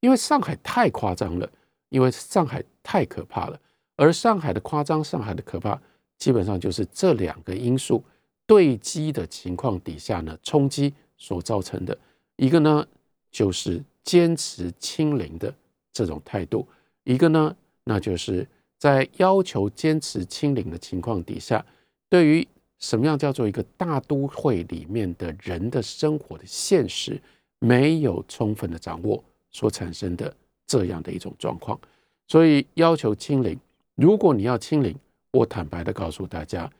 [0.00, 1.50] 因为上海太夸张了，
[1.88, 3.60] 因为上海太可怕了。
[3.96, 5.80] 而上海的夸张，上海的可怕，
[6.18, 8.02] 基本上就是这两个因素
[8.46, 11.96] 对击的情况底下呢，冲击所造成的。
[12.36, 12.86] 一个呢，
[13.30, 15.54] 就是坚持清零的
[15.92, 16.66] 这种态度；
[17.04, 17.54] 一个呢，
[17.84, 21.64] 那就是在要求坚持清零的情况底下，
[22.08, 22.46] 对于
[22.78, 27.20] 什么样叫做一个大都会里面的人的生活的现实
[27.58, 30.32] 没有充分的掌握所产生的
[30.66, 31.78] 这样的一种状况。
[32.26, 33.58] 所以要求清零。
[33.96, 34.94] 如果你要清零，
[35.30, 36.70] 我坦白的告诉大家，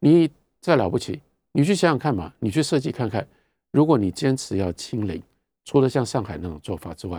[0.00, 1.20] 你再了不起，
[1.52, 3.26] 你去想想看嘛，你去设计看看，
[3.70, 5.22] 如果你坚持要清零，
[5.64, 7.18] 除了像上海那种做法之外，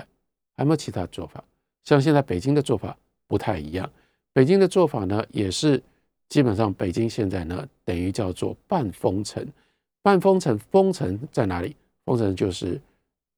[0.55, 1.43] 还有没有其他做法？
[1.83, 2.97] 像现在北京的做法
[3.27, 3.89] 不太一样，
[4.33, 5.81] 北京的做法呢，也是
[6.29, 9.45] 基本上北京现在呢，等于叫做半封城，
[10.01, 11.75] 半封城，封城在哪里？
[12.05, 12.79] 封城就是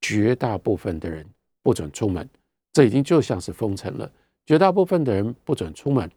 [0.02, 1.26] 绝大部分的人
[1.64, 2.28] 不准出门，
[2.72, 4.12] 这已经就像是封城了。
[4.46, 6.10] 绝大部分的人不准出门，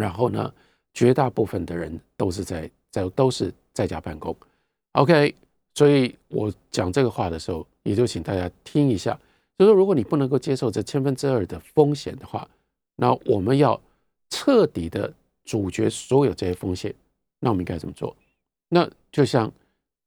[0.00, 0.52] 然后呢，
[0.94, 4.34] 绝大部分的人都是在在都是在家办公。
[4.92, 5.34] OK，
[5.74, 9.18] 所以我讲这个话的时候，也就请大家听一下。
[9.58, 12.48] 就说如果你不能够接受这千分之二的风险的话，
[12.96, 13.78] 那我们要
[14.30, 15.12] 彻底的
[15.44, 16.94] 阻绝所有这些风险，
[17.38, 18.16] 那我们应该怎么做？
[18.70, 19.52] 那就像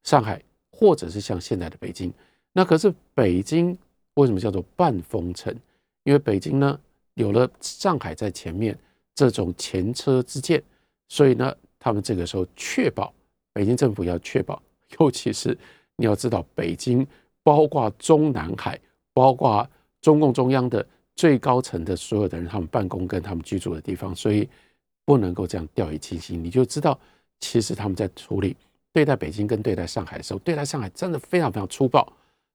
[0.04, 2.12] 上海，或者是像现在的北京。
[2.52, 3.78] 那可是北京
[4.16, 5.56] 为什么叫做半封城？
[6.04, 6.80] 因为北京呢？
[7.16, 8.76] 有了上海在前面
[9.16, 10.62] 这种前车之鉴，
[11.08, 13.14] 所以呢，他们这个时候确保
[13.54, 14.62] 北京政府要确保，
[15.00, 15.58] 尤其是
[15.96, 17.06] 你要知道，北京
[17.44, 18.80] 包括中南海，
[19.14, 19.68] 包括
[20.02, 24.50] 中共中央的最高层的所有的人，他们办公跟他们居住的地方，所以
[25.06, 26.44] 不能够这样掉以轻心。
[26.44, 27.00] 你就知道，
[27.40, 28.56] 其实他们在处理
[28.92, 32.12] 对待北京跟对待上海的时候，对待上海真的非常非常粗暴。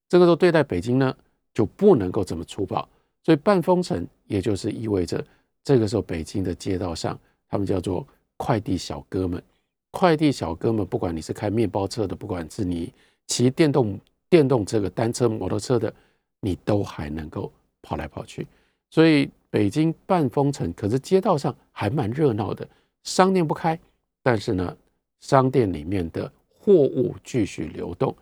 [0.09, 1.14] 这个时候对待北京呢，
[1.55, 2.88] 就不能够这么粗暴。
[3.23, 5.23] 所以半封城，也就是意味着
[5.68, 9.42] 这个时候北京的街道上，他们叫做快递小哥们。
[9.90, 12.90] 快递小哥们，不管你是开面包车的，不管是你
[13.26, 14.00] 骑电动
[14.31, 15.92] 电动这个单车、摩托车的，
[16.40, 17.52] 你都还能够
[17.83, 18.46] 跑来跑去。
[18.88, 22.66] 所以北京半封城，可是街道上还蛮热闹的，
[23.02, 23.78] 商店不开，
[24.22, 24.74] 但是呢，
[25.20, 28.16] 商店里面的货物继续流动。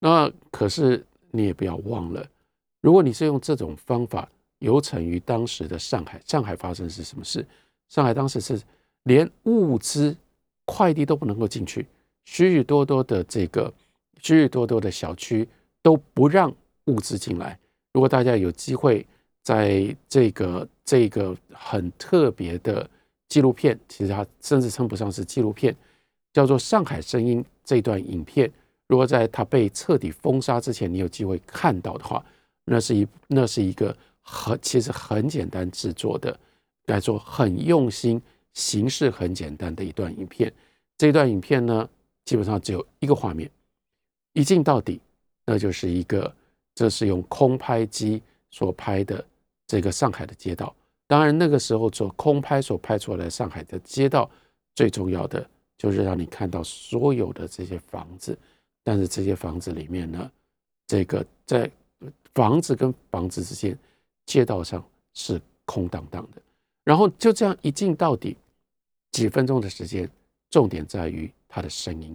[0.00, 2.26] 那可是你也不要忘了，
[2.80, 4.28] 如果你是用这种方法。
[4.58, 7.46] 有成于当时的上海，上海发生是什么事？
[7.88, 8.60] 上海当时是
[9.04, 10.16] 连物资
[10.64, 11.86] 快递都不能够进去，
[12.24, 13.72] 许许多多的这个
[14.20, 15.48] 许许多多的小区
[15.80, 16.54] 都不让
[16.86, 17.58] 物资进来。
[17.92, 19.06] 如果大家有机会
[19.42, 22.88] 在这个这个很特别的
[23.28, 25.74] 纪录片，其实它甚至称不上是纪录片，
[26.32, 28.52] 叫做《上海声音》这段影片，
[28.88, 32.22] 如果在它被彻底封杀之前，你有机会看到的话，
[32.64, 33.96] 那是一那是一个。
[34.30, 36.38] 很其实很简单制作的，
[36.84, 38.20] 该说很用心，
[38.52, 40.52] 形式很简单的一段影片。
[40.98, 41.88] 这段影片呢，
[42.26, 43.50] 基本上只有一个画面，
[44.34, 45.00] 一镜到底，
[45.46, 46.30] 那就是一个，
[46.74, 49.24] 这是用空拍机所拍的
[49.66, 50.76] 这个上海的街道。
[51.06, 54.30] 当然那个时候做空拍所拍出来上海的街道，
[54.74, 58.38] 最重要的就是让你看到所有的这些房子，
[58.84, 60.30] 但是这些房子里面呢，
[60.86, 61.70] 这个在
[62.34, 63.78] 房子跟房子之间。
[64.28, 66.42] 街道上是空荡荡的，
[66.84, 68.36] 然后就这样一进到底，
[69.10, 70.06] 几分钟的时间，
[70.50, 72.14] 重点在于它的声音。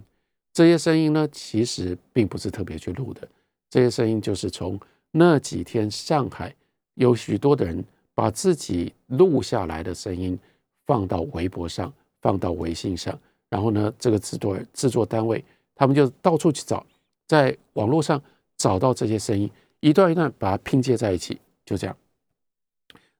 [0.52, 3.28] 这些声音呢，其实并不是特别去录的，
[3.68, 4.78] 这些声音就是从
[5.10, 6.54] 那几天上海
[6.94, 10.38] 有许多的人把自己录下来的声音
[10.86, 16.86] 放到微博上，放到微信上，然后呢，这个制作制作单位他们就到处去找，
[17.26, 18.22] 在网络上
[18.56, 19.50] 找到这些声音，
[19.80, 21.96] 一段一段把它拼接在一起，就这样。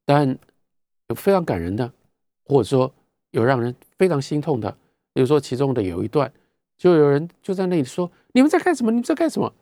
[0.05, 0.39] 但
[1.09, 1.93] 有非常感人的，
[2.45, 2.93] 或者说
[3.31, 4.71] 有让人非常心痛的。
[5.13, 6.33] 比如说，其中的有一段，
[6.77, 8.91] 就有人就在那里说：“你们在干什么？
[8.91, 9.53] 你们在干什么？”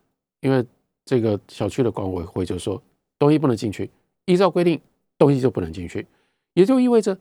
[0.41, 0.65] 因为
[1.05, 2.83] 这个小区的管委会就说
[3.19, 3.91] 东西不能进去，
[4.25, 4.81] 依照规定
[5.19, 6.07] 东西就不能进去，
[6.55, 7.17] 也就意味着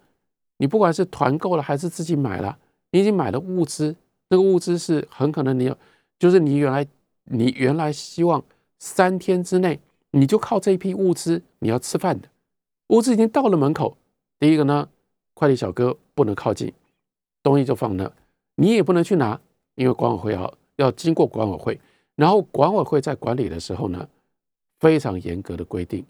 [0.57, 2.57] 你不管是团购了还是自己买了，
[2.91, 3.95] 你已经买了物资，
[4.29, 5.77] 那个物资是很可能你要，
[6.17, 6.87] 就是你原来
[7.25, 8.43] 你原来希望
[8.79, 9.79] 三天之内
[10.11, 12.29] 你就靠这一批物资你要吃饭的。
[12.91, 13.97] 物资已经到了门口，
[14.37, 14.87] 第一个呢，
[15.33, 16.71] 快递小哥不能靠近，
[17.41, 18.11] 东西就放那，
[18.55, 19.39] 你也不能去拿，
[19.75, 21.79] 因为管委会要要经过管委会，
[22.15, 24.07] 然后管委会在管理的时候呢，
[24.81, 26.05] 非常严格的规定，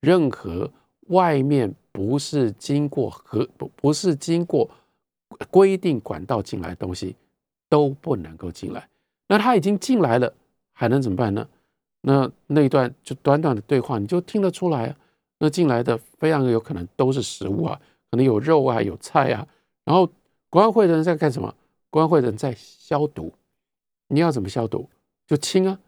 [0.00, 0.70] 任何
[1.08, 4.70] 外面不是经过和不不是经过
[5.50, 7.14] 规定管道进来的东西
[7.68, 8.88] 都不能够进来。
[9.28, 10.32] 那他已经进来了，
[10.72, 11.46] 还能怎么办呢？
[12.00, 14.96] 那那一段就短短的对话，你就听得出来啊。
[15.38, 19.46] 那进来的非常有可能都是食物啊，可能有肉啊，有菜啊。
[19.84, 20.08] 然后
[20.48, 21.54] 国安会的人在干什么？
[21.90, 23.32] 国安会的人在消毒。
[24.08, 24.88] 你要怎么消毒？
[25.26, 25.78] 就清啊，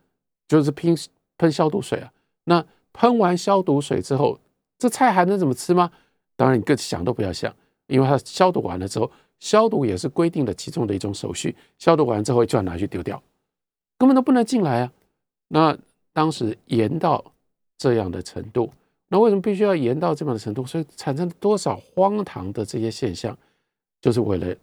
[0.48, 0.96] 就是喷
[1.38, 2.12] 喷消毒水啊。
[2.44, 4.38] 那喷完消毒水之后，
[4.78, 5.90] 这菜还能怎么吃吗？
[6.36, 7.54] 当然，你更想都不要想，
[7.86, 11.54] 因为它消毒完了之后，消毒也是规定的其中的一种手续。
[11.78, 13.22] 消毒完之后就要拿去丢掉，
[13.98, 14.92] 根本都不能进来啊。
[15.48, 15.76] 那
[16.12, 17.24] 当时严到
[17.78, 18.70] 这样的程度，
[19.08, 20.64] 那为什么必须要严到这样的程度？
[20.66, 23.36] 所以产生多少荒唐的这些现象，
[24.00, 24.54] 就是为了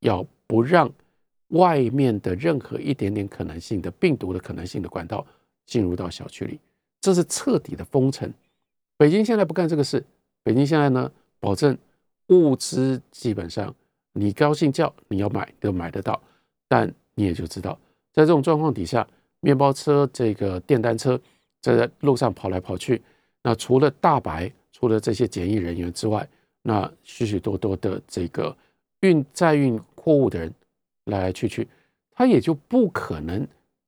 [0.00, 0.90] 要不让
[1.48, 5.26] 外面的任何一点点可能性的病毒的可能性的管道
[5.66, 6.58] 进入到小区里。
[7.00, 8.32] 这是彻底的封城。
[8.96, 10.04] 北京现在不干这个事。
[10.42, 11.76] 北京现在呢，保证
[12.28, 13.74] 物资基本上
[14.12, 16.20] 你高兴叫你要买都买得到。
[16.68, 17.76] 但你也就知道，
[18.12, 19.04] 在这种状况底下，
[19.40, 21.20] 面包车、这个电单车
[21.60, 23.02] 在路上跑来跑去，
[23.42, 26.28] 那除了大白、除了这些检疫人员之外，
[26.62, 28.56] 那许许多多的这个
[29.00, 30.54] 运载运货物的人
[31.04, 31.68] 来来去去，
[32.12, 33.46] 他也就不可能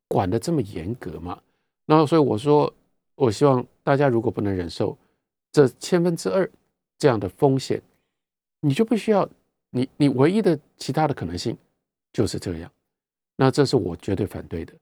[0.08, 1.40] 管得这么严格嘛。
[1.86, 2.72] 那所以我说。
[3.14, 4.96] 我希望大家如果不能忍受
[5.52, 6.50] 这千分之二
[6.98, 7.80] 这样的风险，
[8.60, 9.28] 你就不需要
[9.70, 11.56] 你你唯一的其他的可能性
[12.10, 12.72] 就是这样。
[13.36, 14.72] 那这是我绝对反对的。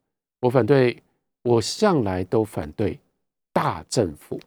[0.41, 1.03] 我反对，
[1.43, 2.99] 我向来都反对
[3.53, 4.41] 大政府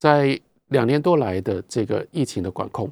[0.00, 2.90] 在两年多来的这个疫情的管控。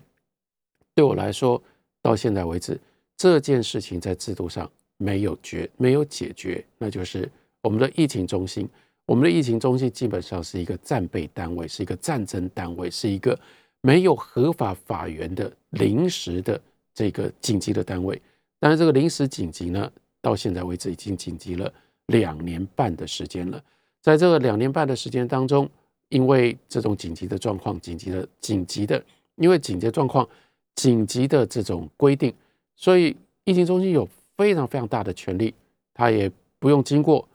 [0.94, 1.60] 对我来说，
[2.02, 2.78] 到现在为止，
[3.16, 7.28] 这件事情在制度上没有决没有解决，那就是
[7.62, 8.68] 我们的疫情中心。
[9.06, 13.38] 我们的疫情中心基本上是一个战备单位，是一个战争单位，是一个
[13.80, 16.60] 没有合法法源的临时的
[16.92, 18.20] 这个紧急的单位。
[18.60, 19.90] 但是这个临时紧急呢，
[20.20, 21.72] 到现在为止已经紧急了
[22.08, 23.62] 两年半的时间了。
[24.02, 25.66] 在这个两年半的时间当中，
[26.08, 29.02] 因为这种紧急的状况、紧急的紧急的，
[29.36, 30.28] 因为紧急状况、
[30.74, 32.34] 紧急的这种规定，
[32.76, 35.54] 所以疫情中心有非常非常大的权力，
[35.94, 37.26] 它也不用经过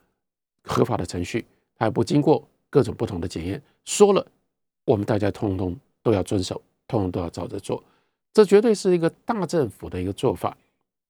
[0.62, 1.44] 合法的程序。
[1.76, 4.24] 还不经过各种不同的检验，说了，
[4.84, 7.82] 我们大家通通都要遵守，通通都要照着做，
[8.32, 10.56] 这绝对是一个大政府的一个做法。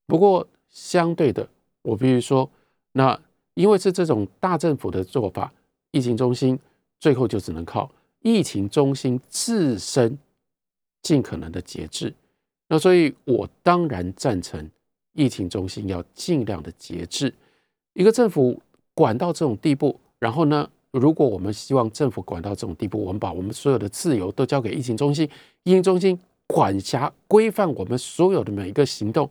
[0.06, 1.46] 不过相对的，
[1.82, 2.48] 我必须说，
[2.92, 3.16] 那
[3.52, 5.52] 因为是这种大政府的做法，
[5.90, 6.58] 疫情中心
[7.04, 7.90] 最后就只能靠
[8.20, 10.18] 疫情中心自身
[11.02, 12.14] 尽可能的节制。
[12.66, 14.70] 那所以我当然赞成
[15.12, 17.34] 疫情中心要尽量的节制。
[17.92, 18.58] 一个政府
[18.94, 20.00] 管到这种地步。
[20.18, 20.66] 然后呢？
[20.92, 25.28] 如果我们希望政府管到这种地步，我们把我们所有的自由都交给疫情中心，
[25.64, 29.28] 疫情中心管辖规范我们所有的每一个行动，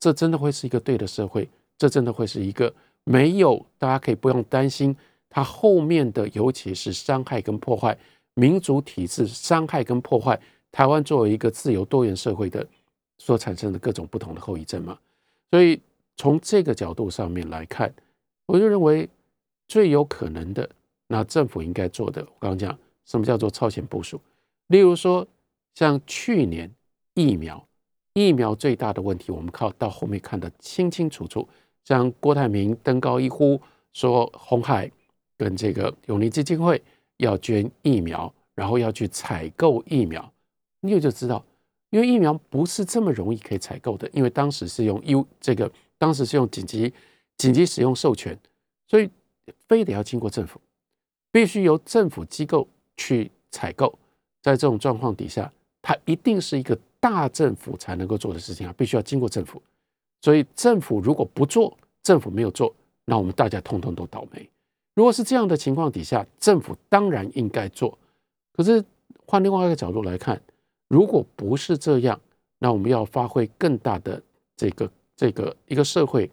[0.00, 1.46] 这真的会是一个对的社会？
[1.76, 2.72] 这真的会是一个
[3.04, 4.96] 没有大家可以不用担心
[5.34, 7.98] 它后面的，尤其是伤害跟破坏
[8.34, 12.64] 民主体制、伤害跟破坏台湾作为一个自由多元社会的
[13.18, 14.96] 所产生的各种不同的后遗症嘛？
[15.50, 15.80] 所以
[16.16, 17.92] 从这个角度上面来看，
[18.46, 19.08] 我就认为。
[19.66, 20.68] 最有可能的，
[21.06, 24.20] 那政府应该做的，我刚刚讲什么叫做超前部署？
[24.66, 25.26] 例如说，
[25.74, 26.70] 像去年
[27.14, 27.66] 疫苗，
[28.12, 31.48] 疫苗最大的问题，我们靠到后面看得清清楚楚。
[31.82, 33.58] 像郭台铭登高一呼，
[33.94, 34.92] 说红海
[35.44, 36.80] 跟这个永利基金会
[37.18, 40.32] 要捐疫苗，然后要去采购疫苗，
[40.80, 41.44] 你也就知道，
[41.90, 46.94] 因为疫苗不是这么容易可以采购的，因为当时是用 U 这个，当时是用紧急
[47.36, 48.38] 紧急使用授权，
[48.86, 49.10] 所以。
[49.68, 50.58] 非得要经过政府，
[51.30, 53.92] 必须由政府机构去采购。
[54.40, 55.52] 在这种状况底下，
[55.82, 59.62] 它一定是一个大政府才能够做的事情啊，必须要经过政府。
[60.22, 64.48] 所以政府如果不做，政府没有做，那我们大家通通都倒霉。
[64.94, 67.98] 如果是这样的情况底下，政府当然应该做。
[68.52, 68.84] 可是
[69.26, 70.40] 换另外一个角度来看，
[70.88, 72.20] 如果不是这样，
[72.58, 74.22] 那我们要发挥更大的
[74.56, 76.30] 这个这个一个社会，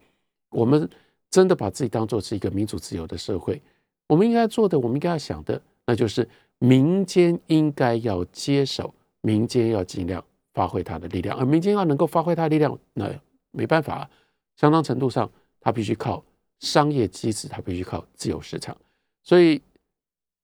[0.49, 0.89] 我们。
[1.31, 3.61] 真的把自己当做是一个民主自由的社会，
[4.09, 10.21] 我们应该做的，我们应该要想的，那就是民间应该要接手，民间要尽量
[10.53, 13.09] 发挥它的力量，而民间要能够发挥它的力量，那
[13.51, 14.09] 没办法，
[14.57, 15.31] 相当程度上，
[15.61, 16.21] 它必须靠
[16.61, 18.75] 商业机制，它必须靠自由市场。
[19.21, 19.61] 所以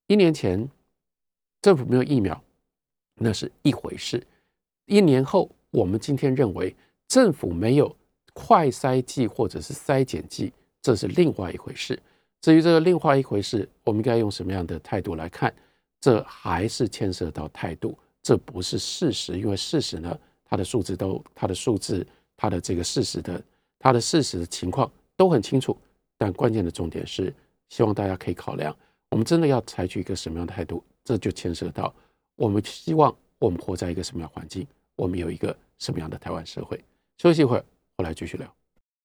[0.06, 0.70] 一年前
[1.62, 2.40] 政府没有疫苗，
[3.16, 4.20] 那是一回事；
[4.86, 6.76] 一年后，我们今天认为
[7.08, 7.96] 政府没有
[8.34, 10.52] 快筛剂或者是筛检剂。
[10.82, 12.00] 这是另外一回事。
[12.40, 15.54] 至于这个另外一回事，我们应该用什么样的态度来看？
[16.00, 19.38] 这还是牵涉到态度，这不是事实。
[19.38, 22.08] 因为事实呢，它的数字都，它的数字
[22.38, 23.44] 它的这个事实的
[23.78, 25.76] 它的事实的情况都很清楚，
[26.18, 27.34] 但关键的重点是，
[27.70, 28.76] 希望大家可以考量，
[29.10, 31.94] 我们真的要采取一个什么样的态度，这就牵涉到
[32.36, 34.66] 我们希望我们活在一个什么样环境，
[34.96, 36.84] 我们有一个什么样的台湾社会。
[37.18, 37.66] 休息一会儿，
[37.96, 38.52] 回来继续聊。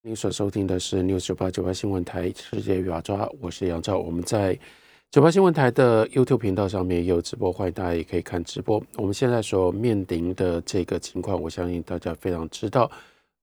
[0.02, 4.58] 您所收听的是 News 九八九八新闻台世界与亚抓，我是杨照，我们在。
[5.10, 8.82] 九八新闻台的 YouTube 频道上面也有直播，欢迎大家也可以看直播。
[8.96, 12.90] 我们现在所面临的这个情况，我相信大家非常知道，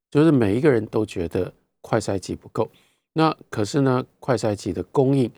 [0.09, 2.67] 就是每一个人都觉得快筛剂不够。
[3.13, 5.29] 那可是呢，快筛剂的供应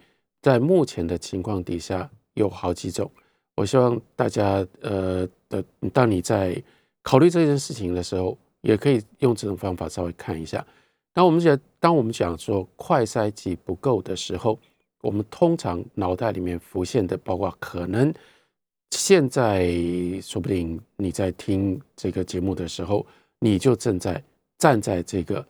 [0.41, 3.09] 在目前的情况底下有好几种。
[3.55, 5.63] 我希望大家呃的，
[5.93, 6.61] 当你在
[7.01, 10.65] 考虑这件事情的时候，也可以用这种方法稍微看一下。
[11.13, 14.57] 当我们讲，当我们讲说快筛剂不够的时候，
[15.01, 18.13] 我们通常脑袋里面浮现的，包括可能
[18.91, 19.69] 现在
[20.21, 23.05] 说不定你在听这个节目的时候，
[23.39, 24.23] 你就正在
[24.57, 25.45] 站在这个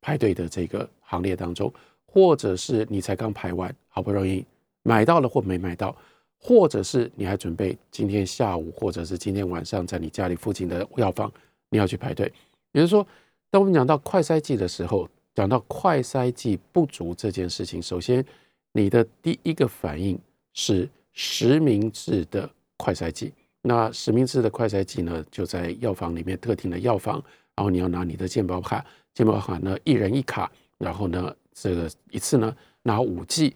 [0.00, 1.72] 排队的这个行列当中，
[2.04, 4.44] 或者是你才刚排完，好不容易
[4.82, 5.96] 买到了或没买到，
[6.38, 11.32] 或者是你还准备今天下午或者是今天晚上在你家里附近的药房
[11.70, 12.30] 你要去排队。
[12.72, 13.06] 也就是说，
[13.50, 18.24] 当我们讲到快筛剂的时候，讲到快筛剂不足这件事情，首先。
[18.72, 20.18] 你的第一个反应
[20.52, 22.46] 是实名制的
[22.76, 23.32] 快筛剂，
[23.62, 27.14] 那实名制的快筛剂呢，就在药房里面特定的药房，
[27.54, 28.84] 然后你要拿你的健保卡，
[29.14, 33.54] 健保卡呢一人一卡，然后呢这个一次呢拿五剂，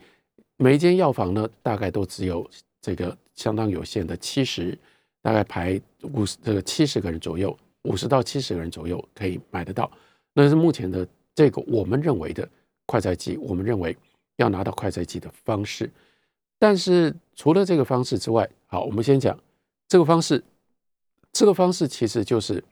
[0.56, 2.48] 每一间药房呢大概都只有
[2.80, 4.78] 这个相当有限的七十，
[5.22, 9.90] 大概排五十这个七十个人左右，五十到七十个人左右可以买得到，
[10.32, 12.48] 那是目前的这个我们认为的
[12.86, 13.96] 快筛剂，我们认为。
[14.36, 15.90] 要拿到快筛剂的方式，
[16.58, 19.38] 但是除了这个方式之外，好，我们先讲
[19.86, 20.42] 这个方式。
[21.30, 22.64] 这个方式其实就是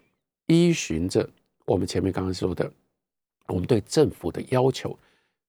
[0.47, 1.29] 依循着
[1.67, 2.73] 我们前面刚刚说的，
[3.49, 4.97] 我们对政府的要求，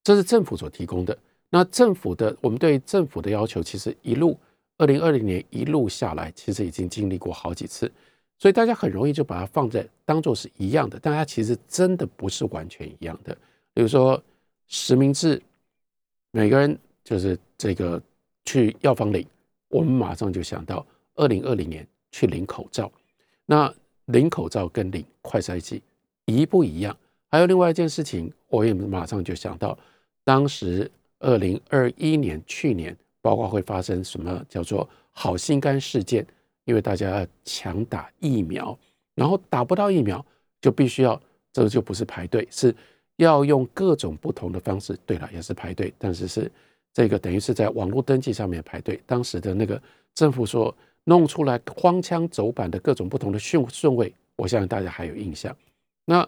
[0.04, 1.18] 这是政府所提供的。
[1.50, 4.38] 那政府的我们对政府的要求，其实一路
[4.78, 7.92] 二零二零年一路下来，其实已经经历过好几次，
[8.38, 13.38] 所以大家很容易就把它放在当做是一样的，但它其实真的不是完全一样的。
[13.74, 14.22] 比如说
[14.68, 15.42] 实名制。
[16.32, 18.00] 每个人就是这个
[18.46, 19.26] 去药房领，
[19.68, 20.86] 我们马上就想到
[21.16, 22.92] 二零二零年去领口罩。
[23.48, 23.74] 那
[24.06, 25.82] 领口罩跟领快筛剂
[26.26, 26.96] 一不一样？
[27.30, 29.78] 还有另外一件事情，我也马上就想到，
[30.24, 36.26] 当时二零二一年去年，包括会发生什么叫做好心肝事件，
[36.66, 38.78] 因为大家要强打疫苗，
[39.16, 40.26] 然后打不到疫苗
[40.60, 41.22] 就必须要，
[41.54, 42.76] 这个就不是排队，是。
[43.20, 46.50] 要用各种不同的方式，对了，也是排队，但是是
[46.94, 48.98] 这个等于是在网络登记上面排队。
[49.06, 49.82] 当时的那个
[50.16, 50.74] 政府说
[51.04, 55.54] 弄出来荒腔走板的各种不同的顺顺位，我相信大家还有印象。
[56.06, 56.26] 那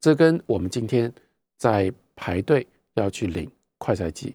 [0.00, 1.12] 这跟我们今天
[1.56, 4.34] 在排队要去领快赛剂，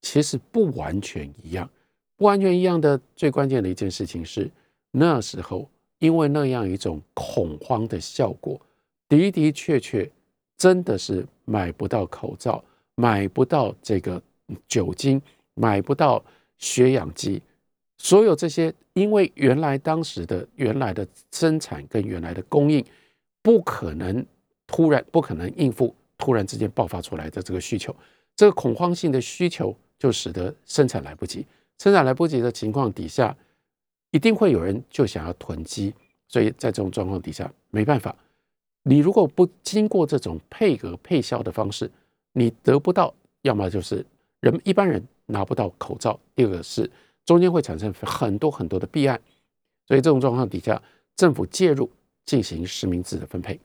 [0.00, 1.68] 其实不完全一样。
[2.16, 4.50] 不完全一样的最关键的一件事情是，
[4.90, 8.60] 那时候因为那样一种恐慌的效果，
[9.08, 10.10] 的的确确。
[10.58, 12.62] 真的是买不到口罩，
[12.94, 14.22] 买不到这个
[14.68, 15.20] 酒精，
[15.54, 16.24] 买不到
[16.58, 17.42] 血氧机，
[17.98, 22.84] 所有这些，因为原来当时的原来的生产跟原来的供应，
[23.42, 24.24] 不可能
[24.72, 27.94] 突然不可能应付突然之间爆发出来的这个需求，
[28.34, 31.46] 这个恐慌性的需求就使得生产来不及，
[31.78, 33.36] 生产来不及的情况底下，
[34.12, 35.92] 一定会有人就想要囤积，
[36.26, 38.16] 所以在这种状况底下没办法。
[38.84, 41.88] 你如果不经过这种配额配销的方式，
[42.32, 44.04] 你得不到，要么就是
[44.40, 46.90] 人一般人拿不到口罩，第二个是
[47.26, 49.20] 中间会产生很多很多的弊案，
[49.86, 50.82] 所以这种状况底下，
[51.14, 51.90] 政府介入
[52.24, 53.60] 进行实名制的分配。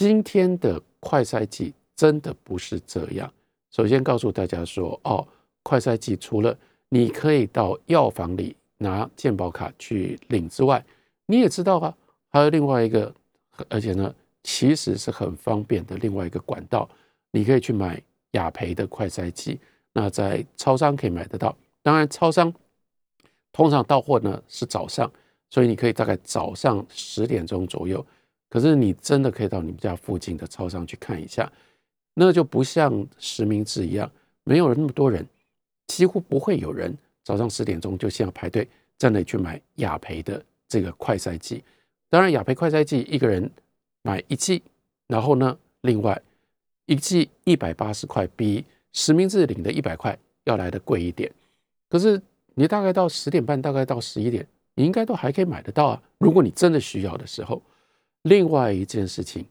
[0.00, 3.30] 今天的快筛剂真的不是这样。
[3.70, 5.28] 首先告诉大家说，哦，
[5.62, 6.56] 快筛剂除了
[6.88, 10.82] 你可以到药房里拿健保卡去领之外，
[11.26, 11.94] 你也知道啊，
[12.30, 13.14] 还有另外一个。
[13.68, 15.94] 而且呢，其实是很方便的。
[15.98, 16.88] 另外一个管道，
[17.30, 19.60] 你可以去买雅培的快筛剂，
[19.92, 21.54] 那在超商可以买得到。
[21.82, 22.50] 当然，超商
[23.52, 25.12] 通常到货呢是早上，
[25.50, 28.02] 所以你可以大概早上十点钟左右。
[28.50, 31.50] 可是你真的可以到你们家附近的超商去看一下，
[32.12, 34.10] 那就不像实名制一样，
[34.44, 35.24] 没有那么多人，
[35.86, 36.92] 几乎不会有人
[37.22, 41.62] 早上十点钟就先要排队在那里去买雅培的这个快筛剂。
[42.08, 43.48] 当然，雅培快筛剂一个人
[44.02, 44.60] 买一剂，
[45.06, 46.20] 然后呢，另外
[46.86, 51.30] 一剂一百八十块，比实名制领的一百块要来的贵一点。
[51.88, 52.20] 可是
[52.54, 54.44] 你大概到十点半，大概到十一点，
[54.74, 56.02] 你应该都还可以买得到啊。
[56.18, 57.62] 如果你真的需要的时候，
[58.22, 59.46] 另外一件事情，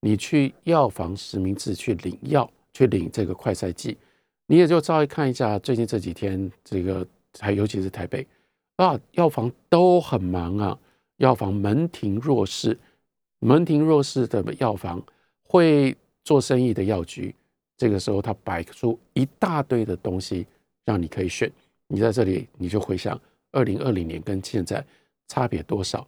[0.00, 3.96] 你去药房实名制去领药，去领这个快筛剂，
[4.46, 7.06] 你也就稍微看一下最近这几天这个，
[7.40, 8.26] 还尤其是台北
[8.76, 10.78] 啊，药房都很忙啊，
[11.16, 12.78] 药房门庭若市，
[13.40, 15.02] 门庭若市的药房
[15.42, 17.34] 会做生意的药局，
[17.76, 20.46] 这个时候他摆出一大堆的东西
[20.84, 21.50] 让你可以选，
[21.88, 23.20] 你在这里你就回想
[23.50, 24.84] 二零二零年跟现在
[25.26, 26.06] 差别多少。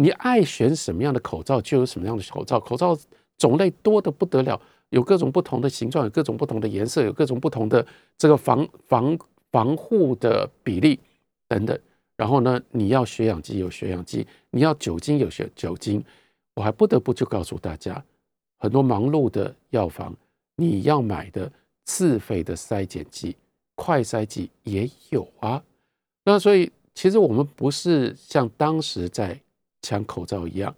[0.00, 2.60] 你爱选什么样的口罩，就有什么样的口罩。
[2.60, 2.96] 口罩
[3.36, 7.84] 种类多的不得了，有各种不同的形状，有各种不同的颜色，有各种不同的
[8.16, 9.18] 这个防防
[9.50, 11.00] 防护的比例
[11.48, 11.76] 等等。
[12.16, 16.02] 然后呢，你要血氧机有血氧机，你要酒精有血酒精。
[16.54, 18.00] 我还不得不就告诉大家，
[18.58, 20.14] 很多忙碌的药房，
[20.54, 21.50] 你要买的
[21.84, 23.34] 自费的筛检剂、
[23.74, 25.60] 快筛剂也有啊。
[26.24, 29.36] 那所以其实我们不是像当时在。
[29.82, 30.74] 抢口罩一样，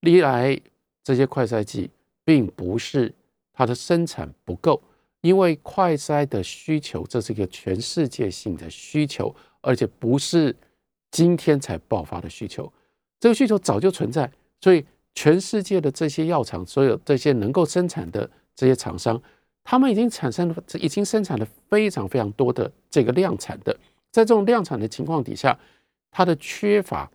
[0.00, 0.58] 历来
[1.02, 1.90] 这些快筛剂
[2.24, 3.12] 并不是
[3.52, 4.80] 它的生产不够，
[5.20, 10.54] 因为快筛的需求这是一个全世界性的需求，而且不是
[11.10, 12.70] 今天才爆发的需求，
[13.18, 14.30] 这个需求早就存在，
[14.60, 14.84] 所以
[15.14, 19.20] 全世界的这些药厂，所有这些能够生产的这些厂商，
[19.64, 23.72] 他们已经产生了，已经生产了非常非常多的这个量产的，
[24.10, 25.58] 在这种量产的情况底下，
[26.10, 27.10] 它的缺乏。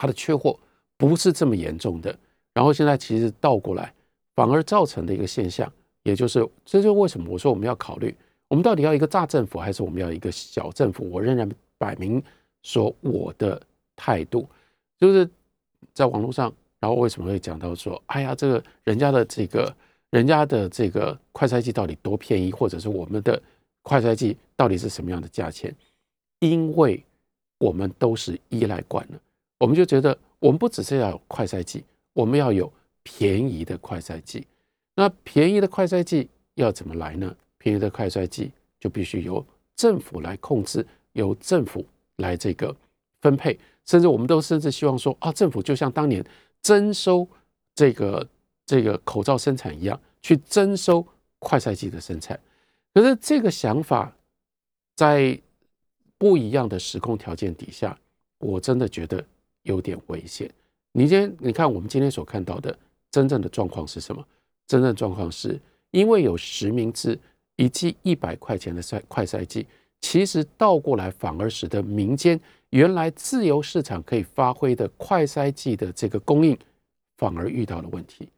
[0.00, 0.58] 它的缺货
[0.96, 2.18] 不是这么严重的，
[2.54, 3.92] 然后现在其实倒过来，
[4.34, 5.70] 反而造成的一个现象，
[6.04, 8.16] 也就是这就为什么我说我们要考虑，
[8.48, 11.06] 我们到底要一个大政府，还是我们要一个小政府？
[11.10, 11.46] 我仍然
[11.76, 12.22] 摆明
[12.62, 13.60] 说我的
[13.94, 14.48] 态度，
[14.98, 15.28] 就是
[15.92, 19.76] 在网络上，然后为什么会讲到说，哎呀，这个人家的这个
[20.08, 23.38] 人家的这个快筛剂到底多便宜，或者是我们的
[23.82, 25.76] 快筛剂到底是什么样的价钱？
[26.38, 27.04] 因为
[27.58, 29.20] 我们都是依赖惯了。
[29.60, 31.84] 我们就觉得，我们不只是要有快赛季，
[32.14, 34.46] 我们要有便宜的快赛季。
[34.94, 37.36] 那便宜的快赛季要怎么来呢？
[37.58, 38.50] 便宜的快赛季
[38.80, 39.44] 就必须由
[39.76, 41.84] 政府来控制，由政府
[42.16, 42.74] 来这个
[43.20, 43.60] 分配。
[43.84, 46.24] 甚至我们都甚至希望说，啊，政府就像当年
[46.62, 47.28] 征收
[47.74, 48.26] 这个
[48.64, 51.06] 这个口罩生产一样，去征收
[51.38, 52.40] 快赛季的生产。
[52.94, 54.10] 可是这个想法
[54.96, 55.38] 在
[56.16, 57.98] 不一样的时空条件底下，
[58.38, 59.22] 我真的觉得。
[59.62, 60.50] 有点危险。
[60.92, 62.76] 你今天你看，我们今天所看到的
[63.10, 64.24] 真正的状况是什么？
[64.66, 67.18] 真正状况是因为有实名制，
[67.56, 69.66] 一剂一百块钱的赛快赛剂，
[70.00, 72.40] 其实倒过来反而使得民间
[72.70, 76.56] 原来自由市场可以发挥的快赛剂的这个供应，
[77.16, 78.28] 反而遇到了问题。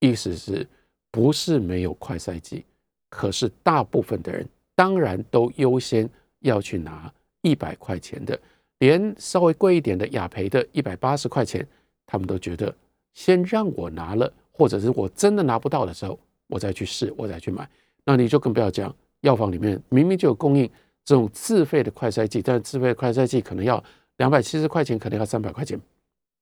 [0.00, 0.66] 意思是
[1.10, 2.64] 不是没有快赛剂？
[3.08, 6.08] 可是大部分的人当然都优先
[6.40, 8.38] 要去拿一百块钱的。
[8.82, 11.64] 连稍微贵一点的雅培的一百八十块钱，
[12.04, 12.74] 他们都觉得
[13.14, 16.18] 先让我拿了，或者是我真的拿不到的时候，
[16.48, 17.68] 我再去试，我再去买。
[18.04, 20.68] 那你就更不要讲，药房里面明明就有供应
[21.04, 23.80] 这种自费的快筛剂，但是自费快筛剂可能要
[24.16, 25.80] 两百七十块钱，可能要三百块钱，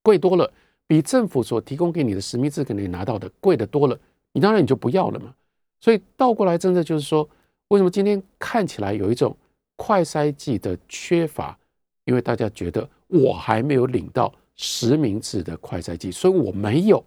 [0.02, 0.50] 贵多了，
[0.86, 4.00] 比政府所提供给你的实名制可能拿到的贵的多了。
[4.32, 5.34] 你当然你就不要了嘛。
[5.78, 7.28] 所以倒过来，真的就是说，
[7.68, 9.36] 为什么今天看起来有一种
[9.76, 11.54] 快筛剂的缺乏？
[12.04, 17.04] 因为大家觉得我还没有领到实名制的快筛剂，所以我没有，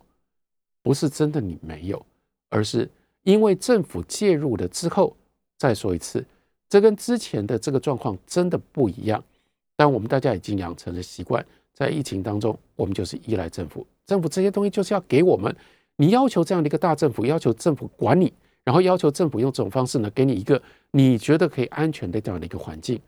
[0.81, 2.05] 不是真的你没有，
[2.49, 2.89] 而是
[3.23, 5.15] 因为政府介入了之后。
[5.55, 6.25] 再说一次，
[6.67, 9.23] 这跟之前的这个状况真的不一样。
[9.77, 15.55] 但我们大家已经养成了习惯，在疫情当中，我们就是依赖政府，政府这些东西就是要给我们。
[15.95, 18.33] 你要求这样的一个大政府，要求政府管你，
[18.65, 22.99] 然后要求政府用这种方式呢，给你一个你觉得可以安全的这样的一个环境。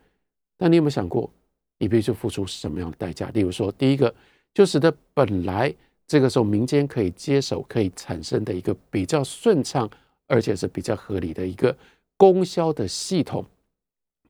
[0.56, 1.30] 但你有没有想过？
[1.78, 3.30] 你必须付出什么样的代价？
[3.34, 4.14] 例如说，第一个
[4.54, 5.74] 就使得本来
[6.08, 9.90] 这个时候民间可以接手、可以产生的一个比较顺畅，
[10.28, 11.76] 而且是比较合理的一个
[12.16, 13.46] 供销的系统。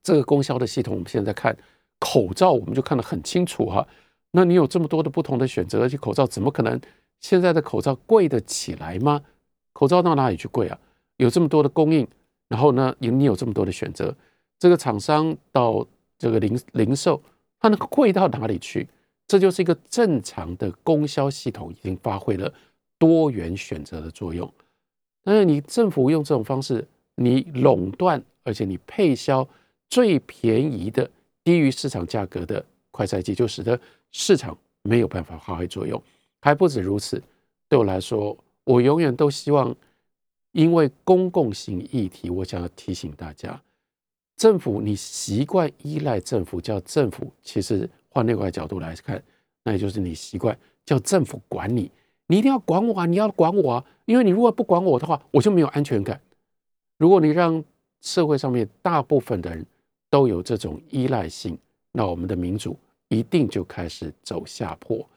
[0.01, 1.55] 这个供销的系统，我们现在看
[1.99, 3.87] 口罩，我们就看得很清楚哈。
[4.31, 6.79] 那你有这么多的不同的选择，而且口罩怎么可能
[7.19, 9.21] 现在的口罩贵得起来吗？
[9.73, 10.79] 口罩到哪里去贵啊？
[11.17, 12.07] 有这么多的供应，
[12.47, 14.15] 然后呢，你有这么多的选择，
[14.57, 15.85] 这个厂商到
[16.17, 17.21] 这个零零售。
[17.59, 18.87] 它能贵到哪里去？
[19.27, 22.53] 这就是一个正常的供销系统，已经发挥了
[22.99, 24.51] 多元选择的作用。
[25.23, 29.47] 但是你政府用这种方式，你垄断，而且你配销
[29.89, 31.09] 最便宜的、
[31.43, 33.79] 低于市场价格的快赛剂，就使得
[34.11, 35.99] 市场没有办法发挥作用。
[36.41, 37.19] 还不止如此，
[37.67, 39.75] 对我来说，我永远都希望，
[40.51, 43.59] 因为公共性议题，我想要提醒大家。
[44.35, 47.31] 政府，你习惯依赖政府，叫政府。
[47.41, 49.21] 其实换另外角度来看，
[49.63, 51.89] 那也就是你习惯叫政府管你，
[52.27, 53.05] 你一定要管我啊！
[53.05, 53.85] 你要管我啊！
[54.05, 56.19] 因为你如果不管我的话，我就没有安全感。
[56.97, 57.63] 如果你让
[58.01, 59.65] 社会上面大部分的人
[60.09, 61.57] 都有这种依赖性，
[61.91, 62.77] 那我们的民主
[63.07, 65.07] 一定就开始走下坡。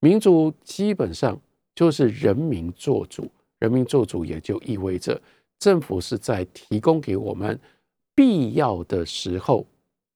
[0.00, 1.38] 民主基本上
[1.74, 5.20] 就是人民做主，人民做主也就意味着
[5.58, 7.58] 政府是在提供给我们
[8.16, 9.64] 必要的时候，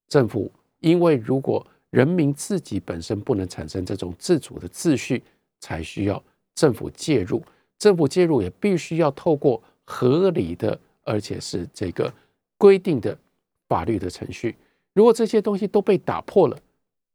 [0.09, 5.22] 政府因为如果人民自己本身不能产生这种自主的秩序，
[5.61, 6.20] 才需要
[6.55, 7.40] 政府介入。
[7.78, 12.12] 政府介入也必须要透过合理的，而且是这个
[12.59, 13.16] 规定的
[13.68, 14.57] 法律的程序。
[14.92, 16.59] 如果这些东西都被打破了，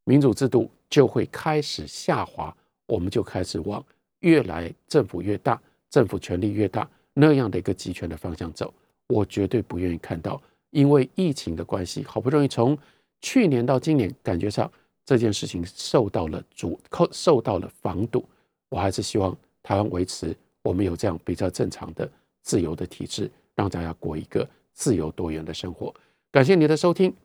[0.05, 2.55] 民主制度就会开始下滑，
[2.88, 3.83] 我们就开始往
[4.19, 8.73] 越来政府越大、政府权力越大那样的一个集权的方向走。
[9.07, 10.41] 我绝对不愿意看到，
[10.76, 12.78] 因为疫情的关系，好不容易从
[13.21, 14.69] 去年到今年，感觉上
[15.05, 16.78] 这件事情受到了阻，
[17.13, 18.26] 受到了防堵。
[18.67, 22.11] 我还是希望台湾维持我们有这样比较正常的
[22.41, 25.95] 自由的体制，让大家过一个自由多元的生活。
[26.30, 27.15] 感谢你的收听。